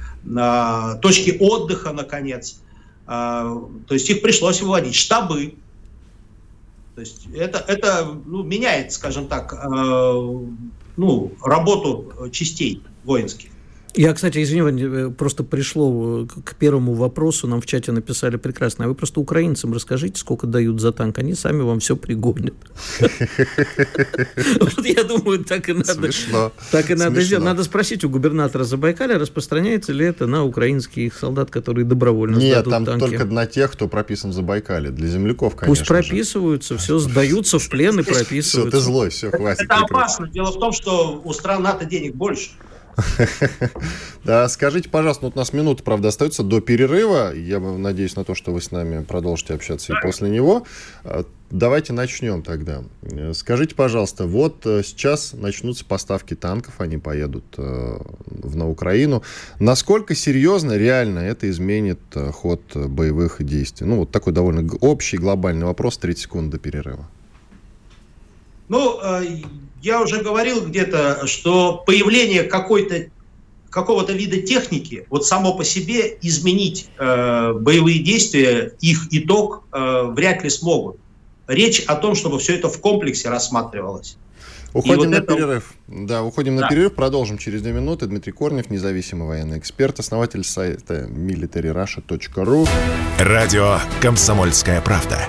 [1.02, 2.62] точки отдыха, наконец.
[3.08, 3.56] А,
[3.88, 4.96] то есть их пришлось выводить.
[4.96, 5.56] Штабы.
[6.96, 10.48] То есть это, это ну, меняет, скажем так, э,
[10.98, 13.50] ну, работу частей воинских.
[13.96, 18.86] Я, кстати, извини, э, просто пришло э, к первому вопросу, нам в чате написали прекрасно,
[18.86, 22.54] а вы просто украинцам расскажите, сколько дают за танк, они сами вам все пригонят.
[24.60, 26.10] Вот я думаю, так и надо.
[26.72, 27.46] Так и надо сделать.
[27.46, 32.86] Надо спросить у губернатора Забайкаля, распространяется ли это на украинских солдат, которые добровольно Нет, там
[32.86, 34.92] только на тех, кто прописан в Забайкале.
[34.92, 38.62] Для земляков, конечно Пусть прописываются, все сдаются в плен и прописываются.
[38.62, 39.64] Все, ты злой, все, хватит.
[39.64, 40.28] Это опасно.
[40.30, 42.52] Дело в том, что у стран НАТО денег больше.
[44.26, 47.34] Да, скажите, пожалуйста, вот у нас минута, правда, остается до перерыва.
[47.34, 50.68] Я надеюсь на то, что вы с нами продолжите общаться и после него.
[51.04, 52.84] А, давайте начнем тогда.
[53.34, 59.24] Скажите, пожалуйста, вот э, сейчас начнутся поставки танков, они поедут э, в, на Украину.
[59.60, 63.88] Насколько серьезно, реально это изменит э, ход боевых действий?
[63.88, 67.08] Ну, вот такой довольно общий, глобальный вопрос, 30 секунд до перерыва.
[68.68, 69.00] Ну,
[69.82, 73.10] я уже говорил где-то, что появление какой-то
[73.70, 80.44] какого-то вида техники, вот само по себе изменить э, боевые действия, их итог э, вряд
[80.44, 80.98] ли смогут.
[81.48, 84.18] речь о том, чтобы все это в комплексе рассматривалось.
[84.74, 85.36] Уходим вот на это...
[85.36, 85.74] перерыв.
[85.88, 86.64] Да, уходим да.
[86.64, 86.94] на перерыв.
[86.94, 88.06] Продолжим через две минуты.
[88.06, 92.68] Дмитрий Корнев, независимый военный эксперт, основатель сайта militaryrussia.ru.
[93.20, 95.20] Радио «Комсомольская правда».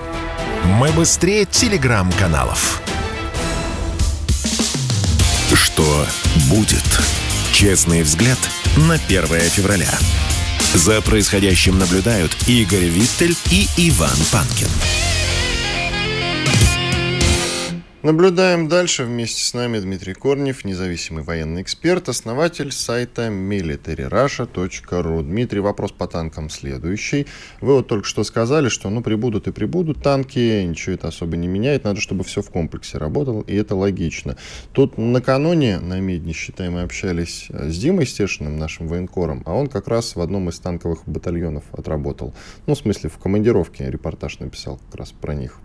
[0.79, 2.81] Мы быстрее телеграм-каналов.
[5.53, 6.07] Что
[6.49, 6.83] будет?
[7.51, 8.39] Честный взгляд
[8.77, 9.91] на 1 февраля.
[10.73, 14.69] За происходящим наблюдают Игорь Виттель и Иван Панкин.
[18.03, 19.03] Наблюдаем дальше.
[19.03, 25.21] Вместе с нами Дмитрий Корнев, независимый военный эксперт, основатель сайта militaryrussia.ru.
[25.21, 27.27] Дмитрий, вопрос по танкам следующий.
[27.59, 31.47] Вы вот только что сказали, что ну прибудут и прибудут танки, ничего это особо не
[31.47, 34.35] меняет, надо, чтобы все в комплексе работало, и это логично.
[34.71, 39.87] Тут накануне на Медне, считай, мы общались с Димой Стешиным, нашим военкором, а он как
[39.87, 42.33] раз в одном из танковых батальонов отработал.
[42.65, 45.59] Ну, в смысле, в командировке репортаж написал как раз про них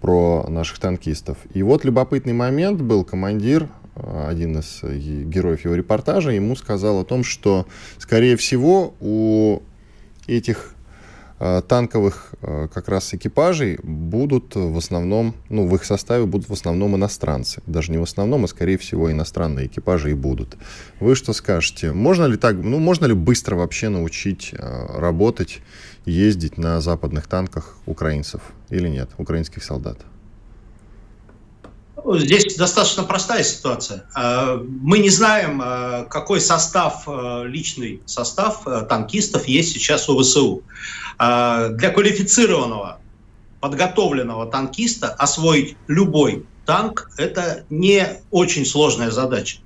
[0.00, 1.38] про наших танкистов.
[1.54, 7.04] И вот любопытный момент был, командир, э, один из героев его репортажа, ему сказал о
[7.04, 7.66] том, что,
[7.98, 9.62] скорее всего, у
[10.26, 10.74] этих
[11.38, 16.52] э, танковых э, как раз экипажей будут в основном, ну, в их составе будут в
[16.52, 17.62] основном иностранцы.
[17.66, 20.56] Даже не в основном, а скорее всего иностранные экипажи и будут.
[21.00, 21.92] Вы что скажете?
[21.92, 25.60] Можно ли так, ну, можно ли быстро вообще научить работать
[26.06, 28.40] ездить на западных танках украинцев
[28.70, 29.98] или нет, украинских солдат?
[32.14, 34.04] Здесь достаточно простая ситуация.
[34.14, 40.62] А, мы не знаем, а, какой состав, а, личный состав танкистов есть сейчас у ВСУ.
[41.18, 43.00] Для квалифицированного,
[43.60, 49.58] подготовленного танкиста освоить любой танк– это не очень сложная задача.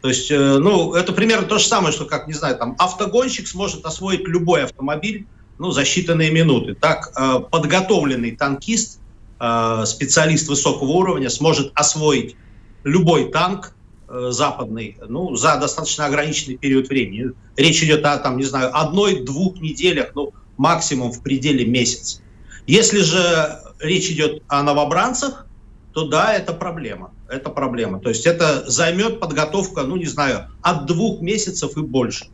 [0.00, 3.48] То есть, э, ну, это примерно то же самое, что, как, не знаю, там, автогонщик
[3.48, 5.26] сможет освоить любой автомобиль,
[5.58, 6.74] ну, за считанные минуты.
[6.74, 9.00] Так э, подготовленный танкист,
[9.40, 12.36] э, специалист высокого уровня сможет освоить
[12.82, 13.74] любой танк
[14.08, 17.32] э, западный ну, за достаточно ограниченный период времени.
[17.56, 22.20] Речь идет о, там, не знаю, одной-двух неделях, ну, максимум в пределе месяца.
[22.66, 25.46] Если же речь идет о новобранцах,
[25.92, 27.12] то да, это проблема.
[27.28, 28.00] Это проблема.
[28.00, 32.26] То есть это займет подготовка, ну, не знаю, от двух месяцев и больше.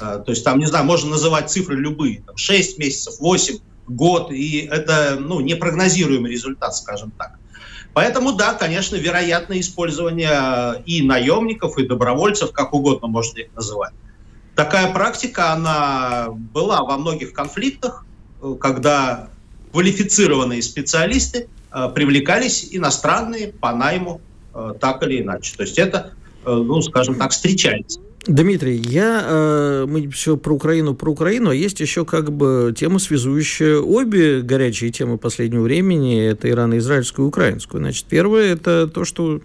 [0.00, 3.58] А, то есть там, не знаю, можно называть цифры любые, там, 6 месяцев, 8,
[3.90, 7.32] год, и это ну, непрогнозируемый результат, скажем так.
[7.92, 13.92] Поэтому, да, конечно, вероятно использование и наемников, и добровольцев, как угодно можно их называть.
[14.54, 18.06] Такая практика, она была во многих конфликтах,
[18.60, 19.28] когда
[19.72, 24.20] квалифицированные специалисты э, привлекались иностранные по найму
[24.54, 25.56] э, так или иначе.
[25.56, 26.12] То есть это,
[26.44, 28.00] э, ну, скажем так, встречается.
[28.26, 32.98] Дмитрий, я, э, мы все про Украину, про Украину, а есть еще как бы тема,
[32.98, 37.80] связующая обе горячие темы последнего времени, это ирано-израильскую и украинскую.
[37.80, 39.40] Значит, первое, это то, что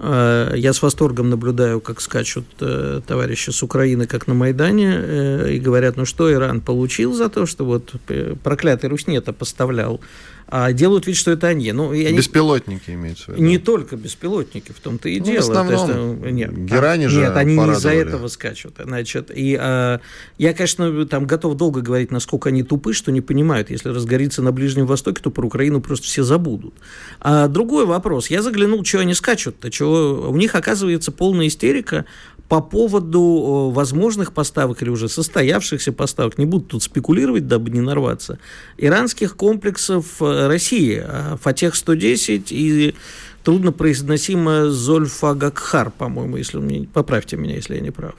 [0.00, 5.60] э, я с восторгом наблюдаю, как скачут э, товарищи с Украины, как на Майдане, и
[5.60, 7.94] говорят, ну что Иран получил за то, что вот
[8.42, 10.00] проклятый Руснета поставлял
[10.48, 11.72] а делают вид, что это они.
[11.72, 13.42] Ну, я беспилотники не, имеются в виду.
[13.42, 15.36] Не только беспилотники, в том-то и ну, дело.
[15.36, 18.76] В основном, есть, нет, Герани же Нет, они не из-за этого скачут.
[18.78, 20.00] Значит, и а,
[20.38, 23.70] я, конечно, там готов долго говорить, насколько они тупы, что не понимают.
[23.70, 26.74] Если разгорится на Ближнем Востоке, то про Украину просто все забудут.
[27.20, 28.28] А другой вопрос.
[28.30, 32.04] Я заглянул, что они скачут-то, чего у них оказывается полная истерика
[32.48, 38.38] по поводу возможных поставок или уже состоявшихся поставок, не буду тут спекулировать, дабы не нарваться,
[38.76, 42.94] иранских комплексов э, России, а Фатех-110 и
[43.42, 48.14] труднопроизносимая Зольфагакхар, по-моему, если мне, поправьте меня, если я не прав.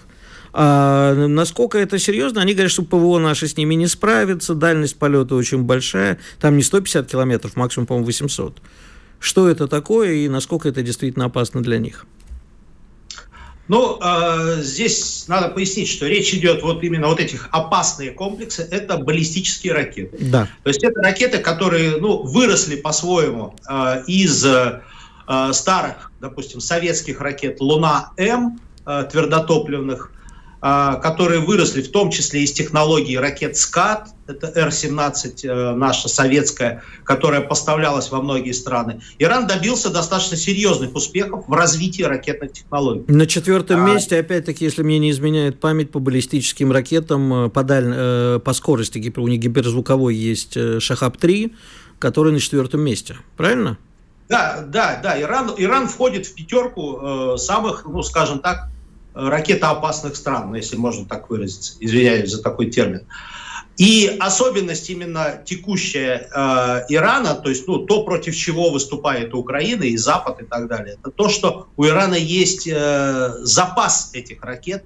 [0.54, 2.42] А насколько это серьезно?
[2.42, 6.64] Они говорят, что ПВО наши с ними не справится, дальность полета очень большая, там не
[6.64, 8.62] 150 километров, максимум, по-моему, 800.
[9.20, 12.06] Что это такое и насколько это действительно опасно для них?
[13.68, 18.98] Ну, э, здесь надо пояснить, что речь идет вот именно вот этих опасные комплексы, это
[18.98, 20.18] баллистические ракеты.
[20.20, 20.48] Да.
[20.64, 24.82] То есть это ракеты, которые, ну, выросли по-своему э, из э,
[25.52, 30.12] старых, допустим, советских ракет «Луна-М», э, твердотопливных,
[30.60, 37.42] которые выросли в том числе из технологии ракет «Скат», это Р-17 э, наша советская, которая
[37.42, 39.02] поставлялась во многие страны.
[39.20, 43.06] Иран добился достаточно серьезных успехов в развитии ракетных технологий.
[43.08, 43.90] На четвертом а...
[43.90, 47.94] месте, опять-таки, если мне не изменяет память, по баллистическим ракетам э, по, даль...
[47.96, 51.54] Э, по скорости, у них гиперзвуковой есть «Шахаб-3»,
[52.00, 53.16] который на четвертом месте.
[53.38, 53.78] Правильно?
[54.30, 55.20] Да, да, да.
[55.22, 58.70] Иран, Иран входит в пятерку э, самых, ну, скажем так,
[59.18, 61.74] ракетоопасных стран, ну, если можно так выразиться.
[61.80, 63.02] Извиняюсь за такой термин.
[63.78, 69.96] И особенность именно текущая э, Ирана, то есть ну, то, против чего выступает Украина и
[69.98, 74.84] Запад и так далее, это то, что у Ирана есть э, запас этих ракет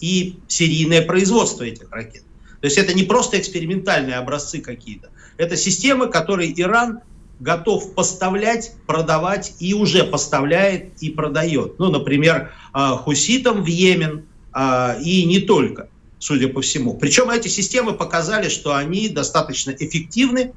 [0.00, 2.22] и серийное производство этих ракет.
[2.60, 5.08] То есть это не просто экспериментальные образцы какие-то,
[5.38, 7.00] это системы, которые Иран
[7.40, 11.78] готов поставлять, продавать и уже поставляет и продает.
[11.78, 14.24] Ну, например, э, хуситам в Йемен
[14.54, 15.88] э, и не только
[16.24, 16.94] судя по всему.
[16.94, 20.54] Причем эти системы показали, что они достаточно эффективны,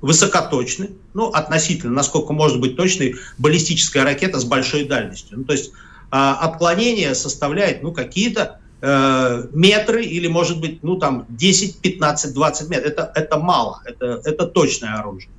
[0.00, 5.38] высокоточны, ну, относительно, насколько может быть точной баллистическая ракета с большой дальностью.
[5.38, 5.72] Ну, то есть э,
[6.10, 12.86] отклонение составляет, ну, какие-то э, метры или, может быть, ну, там, 10, 15, 20 метров.
[12.86, 15.30] Это, это мало, это, это точное оружие.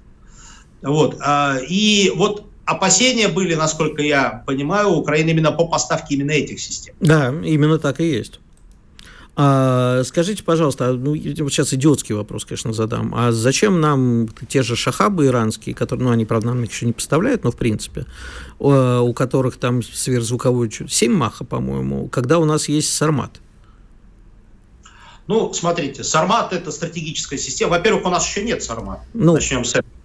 [0.81, 1.17] Вот.
[1.25, 6.59] Э, и вот опасения были, насколько я понимаю, у Украины именно по поставке именно этих
[6.59, 6.95] систем.
[6.99, 8.39] Да, именно так и есть.
[9.35, 13.13] А, скажите, пожалуйста, ну, вот сейчас идиотский вопрос, конечно, задам.
[13.15, 16.91] А зачем нам те же шахабы иранские, которые, ну, они, правда, нам их еще не
[16.91, 18.05] поставляют, но в принципе,
[18.59, 23.39] у которых там сверхзвуковой 7 маха, по-моему, когда у нас есть Сармат?
[25.27, 27.71] Ну, смотрите, Сармат– это стратегическая система.
[27.71, 29.03] Во-первых, у нас еще нет Сармата.
[29.13, 30.00] Ну, Начнем с этого.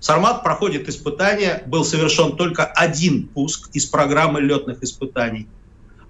[0.00, 5.46] Сармат проходит испытания, был совершен только один пуск из программы летных испытаний–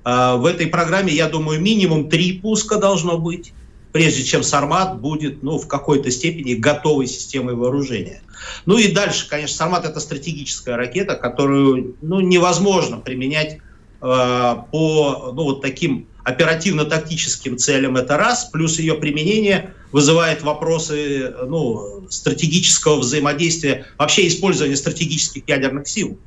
[0.05, 3.53] а, в этой программе, я думаю, минимум три пуска должно быть,
[3.93, 8.23] прежде чем Сармат будет ну, в какой-то степени готовой системой вооружения.
[8.65, 13.59] Ну и дальше, конечно, Сармат это стратегическая ракета, которую ну, невозможно применять э,
[14.01, 23.01] по ну, вот таким оперативно-тактическим целям, это раз, плюс ее применение вызывает вопросы ну, стратегического
[23.01, 26.19] взаимодействия, вообще использования стратегических ядерных сил.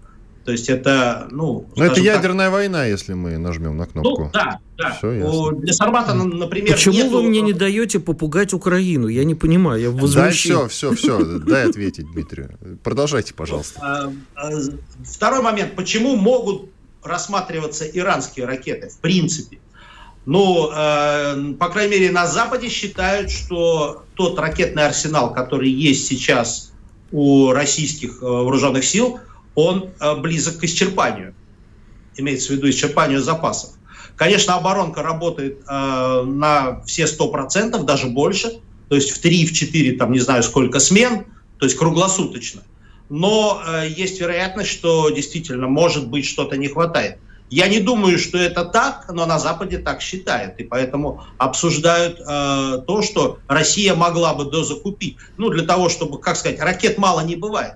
[0.46, 1.70] То есть это, ну...
[1.78, 4.24] Но это ядерная так, война, если мы нажмем на кнопку.
[4.24, 4.91] Ну, да, да.
[4.98, 5.52] Все ясно.
[5.54, 7.10] Для Сармата, например, Почему нету...
[7.12, 9.08] вы мне не даете попугать Украину?
[9.08, 10.54] Я не понимаю, я возмущен.
[10.54, 11.39] Да, все, все, все.
[11.39, 12.58] Дай ответить, Дмитрию.
[12.84, 13.80] Продолжайте, пожалуйста.
[13.82, 14.52] А, а,
[15.06, 15.76] второй момент.
[15.76, 16.70] Почему могут
[17.02, 19.60] рассматриваться иранские ракеты, в принципе?
[20.26, 26.71] Ну, э, по крайней мере, на Западе считают, что тот ракетный арсенал, который есть сейчас
[27.11, 29.19] у российских э, вооруженных сил–
[29.55, 31.34] он э, близок к исчерпанию.
[32.15, 33.71] Имеется в виду исчерпанию запасов.
[34.15, 38.59] Конечно, оборонка работает э, на все 100%, даже больше.
[38.89, 41.26] То есть в 3, в 4, там не знаю сколько смен,
[41.57, 42.63] то есть круглосуточно.
[43.09, 47.17] Но э, есть вероятность, что действительно может быть что-то не хватает.
[47.54, 50.60] Я не думаю, что это так, но на Западе так считают.
[50.60, 55.18] И поэтому обсуждают э, то, что Россия могла бы дозакупить.
[55.38, 57.76] Ну, для того, чтобы, как сказать, ракет мало не бывает.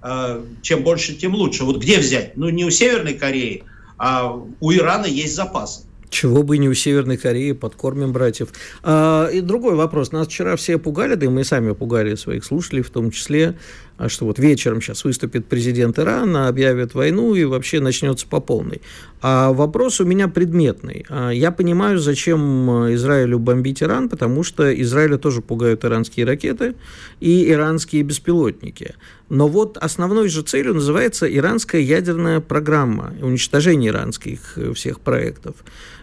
[0.00, 1.64] Э, чем больше, тем лучше.
[1.64, 2.36] Вот где взять?
[2.36, 3.64] Ну, не у Северной Кореи,
[3.98, 5.87] а у Ирана есть запасы.
[6.10, 8.48] Чего бы не у Северной Кореи, подкормим братьев.
[8.82, 10.12] А, и другой вопрос.
[10.12, 13.56] Нас вчера все пугали, да и мы сами пугали своих слушателей в том числе,
[13.98, 18.80] а что вот вечером сейчас выступит президент Ирана, объявит войну и вообще начнется по полной.
[19.20, 21.04] А вопрос у меня предметный.
[21.08, 26.74] А, я понимаю, зачем Израилю бомбить Иран, потому что Израиля тоже пугают иранские ракеты
[27.20, 28.94] и иранские беспилотники.
[29.28, 35.56] Но вот основной же целью называется иранская ядерная программа, уничтожение иранских э, всех проектов.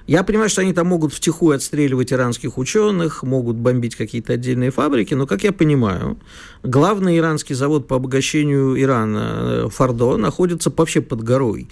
[0.06, 5.16] Я понимаю, что они там могут втихую отстреливать иранских ученых, могут бомбить какие-то отдельные фабрики,
[5.16, 6.20] но, как я понимаю,
[6.62, 11.68] главный иранский завод по обогащению Ирана, э, Фардо, находится вообще под горой.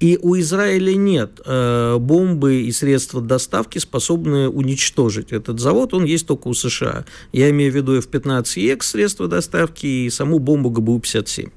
[0.00, 5.92] И у Израиля нет э, бомбы и средства доставки, способные уничтожить этот завод.
[5.92, 7.04] Он есть только у США.
[7.32, 11.50] Я имею в виду F-15X средства доставки и саму бомбу ГБУ-57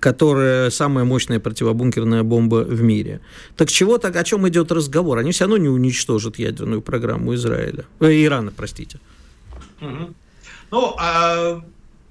[0.00, 3.20] которая самая мощная противобункерная бомба в мире.
[3.54, 5.18] Так чего так, о чем идет разговор?
[5.18, 8.98] Они все равно не уничтожат ядерную программу Израиля, э, Ирана, простите.
[9.82, 10.14] Угу.
[10.70, 11.62] Ну, а,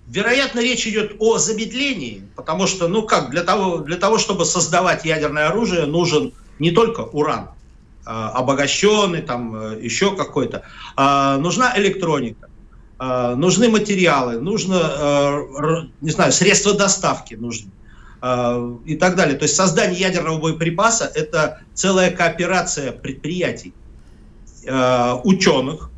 [0.10, 5.06] вероятно, речь идет о замедлении, потому что, ну как, для того, для того, чтобы создавать
[5.06, 7.50] ядерное оружие, нужен не только уран,
[8.06, 10.64] а, обогащенный, там э, еще какой-то,
[10.96, 12.48] а, нужна электроника.
[13.02, 17.72] Uh, нужны материалы, нужно, uh, не знаю, средства доставки нужны.
[18.22, 19.38] А, и так далее.
[19.38, 23.74] То есть создание ядерного боеприпаса– это целая кооперация предприятий,
[24.68, 25.90] а, ученых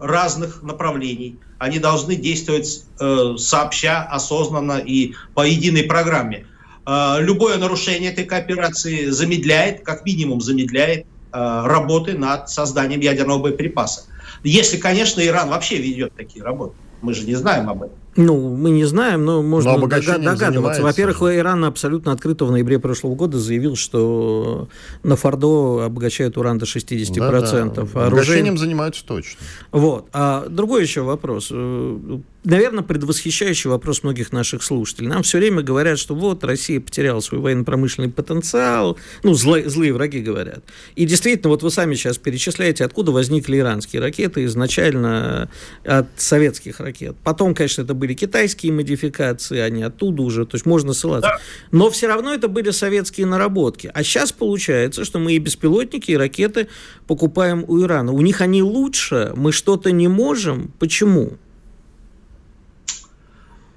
[0.00, 1.38] разных направлений.
[1.58, 6.46] Они должны действовать э, сообща, осознанно и по единой программе.
[6.86, 14.02] А, любое нарушение этой кооперации замедляет, как минимум замедляет работы над созданием ядерного боеприпаса.
[14.42, 16.74] Если, конечно, Иран вообще ведет такие работы.
[17.02, 17.96] Мы же не знаем об этом.
[18.16, 20.82] Ну, мы не знаем, но можно но догадываться.
[20.82, 24.68] Во-первых, Иран абсолютно открыто в ноябре прошлого года заявил, что
[25.02, 27.74] на Фордо обогащают уран до 60%.
[27.74, 28.06] Да, да.
[28.06, 29.38] Обогащением занимаются точно.
[29.70, 30.08] Вот.
[30.12, 31.48] А другой еще вопрос.
[31.52, 35.08] Э, наверное, предвосхищающий вопрос многих наших слушателей.
[35.08, 38.98] Нам все время говорят, что вот Россия потеряла свой военно-промышленный потенциал.
[39.22, 40.64] Ну, злые, злые враги говорят.
[40.96, 45.48] И действительно, вот вы сами сейчас перечисляете, откуда возникли иранские ракеты изначально
[45.84, 47.16] от советских ракет.
[47.22, 51.30] Потом, конечно, это были китайские модификации, они оттуда уже, то есть можно ссылаться.
[51.30, 51.40] Да.
[51.70, 53.90] Но все равно это были советские наработки.
[53.94, 56.66] А сейчас получается, что мы и беспилотники, и ракеты
[57.06, 58.12] покупаем у Ирана.
[58.12, 60.72] У них они лучше, мы что-то не можем.
[60.80, 61.34] Почему?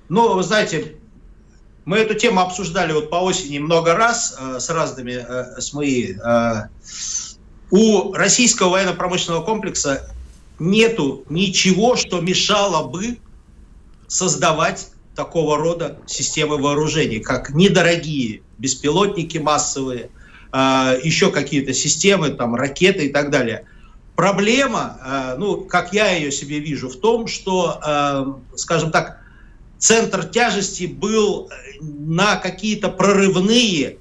[0.10, 0.96] Ну, вы знаете,
[1.86, 6.16] мы эту тему обсуждали вот по осени много раз э, с разными э, СМИ.
[6.24, 6.68] Э,
[7.72, 10.10] у российского военно-промышленного комплекса
[10.60, 13.18] нету ничего, что мешало бы
[14.14, 20.12] создавать такого рода системы вооружений, как недорогие беспилотники массовые,
[20.52, 23.66] э, еще какие-то системы, там, ракеты и так далее.
[24.16, 29.20] Проблема, э, ну, как я ее себе вижу, в том, что, э, скажем так,
[29.80, 31.50] центр тяжести был
[31.82, 33.98] на какие-то прорывные,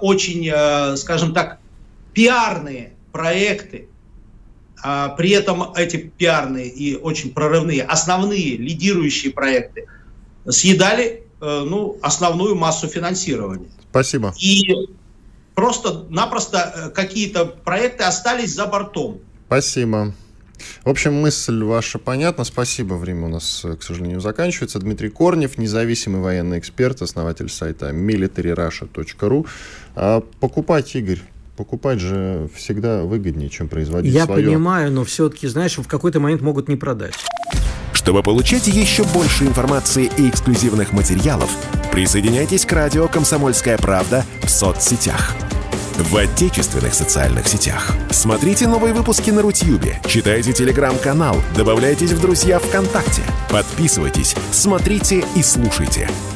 [0.00, 0.50] очень,
[0.96, 1.58] скажем так,
[2.12, 3.95] пиарные проекты, а
[4.82, 9.86] при этом эти пиарные и очень прорывные, основные, лидирующие проекты
[10.48, 13.68] съедали э, ну, основную массу финансирования.
[13.90, 14.34] Спасибо.
[14.38, 14.88] И
[15.54, 19.20] просто-напросто э, какие-то проекты остались за бортом.
[19.46, 20.12] Спасибо.
[20.84, 22.44] В общем, мысль ваша понятна.
[22.44, 22.94] Спасибо.
[22.94, 24.78] Время у нас, э, к сожалению, заканчивается.
[24.78, 29.46] Дмитрий Корнев, независимый военный эксперт, основатель сайта militaryrussia.ru.
[29.94, 31.20] А покупать, Игорь,
[31.56, 34.42] покупать же всегда выгоднее, чем производить Я свое.
[34.42, 37.14] Я понимаю, но все-таки, знаешь, в какой-то момент могут не продать.
[37.92, 41.50] Чтобы получать еще больше информации и эксклюзивных материалов,
[41.90, 45.34] присоединяйтесь к радио «Комсомольская правда» в соцсетях.
[45.96, 47.90] В отечественных социальных сетях.
[48.10, 56.08] Смотрите новые выпуски на Рутьюбе, читайте телеграм-канал, добавляйтесь в друзья ВКонтакте, подписывайтесь, смотрите и слушайте–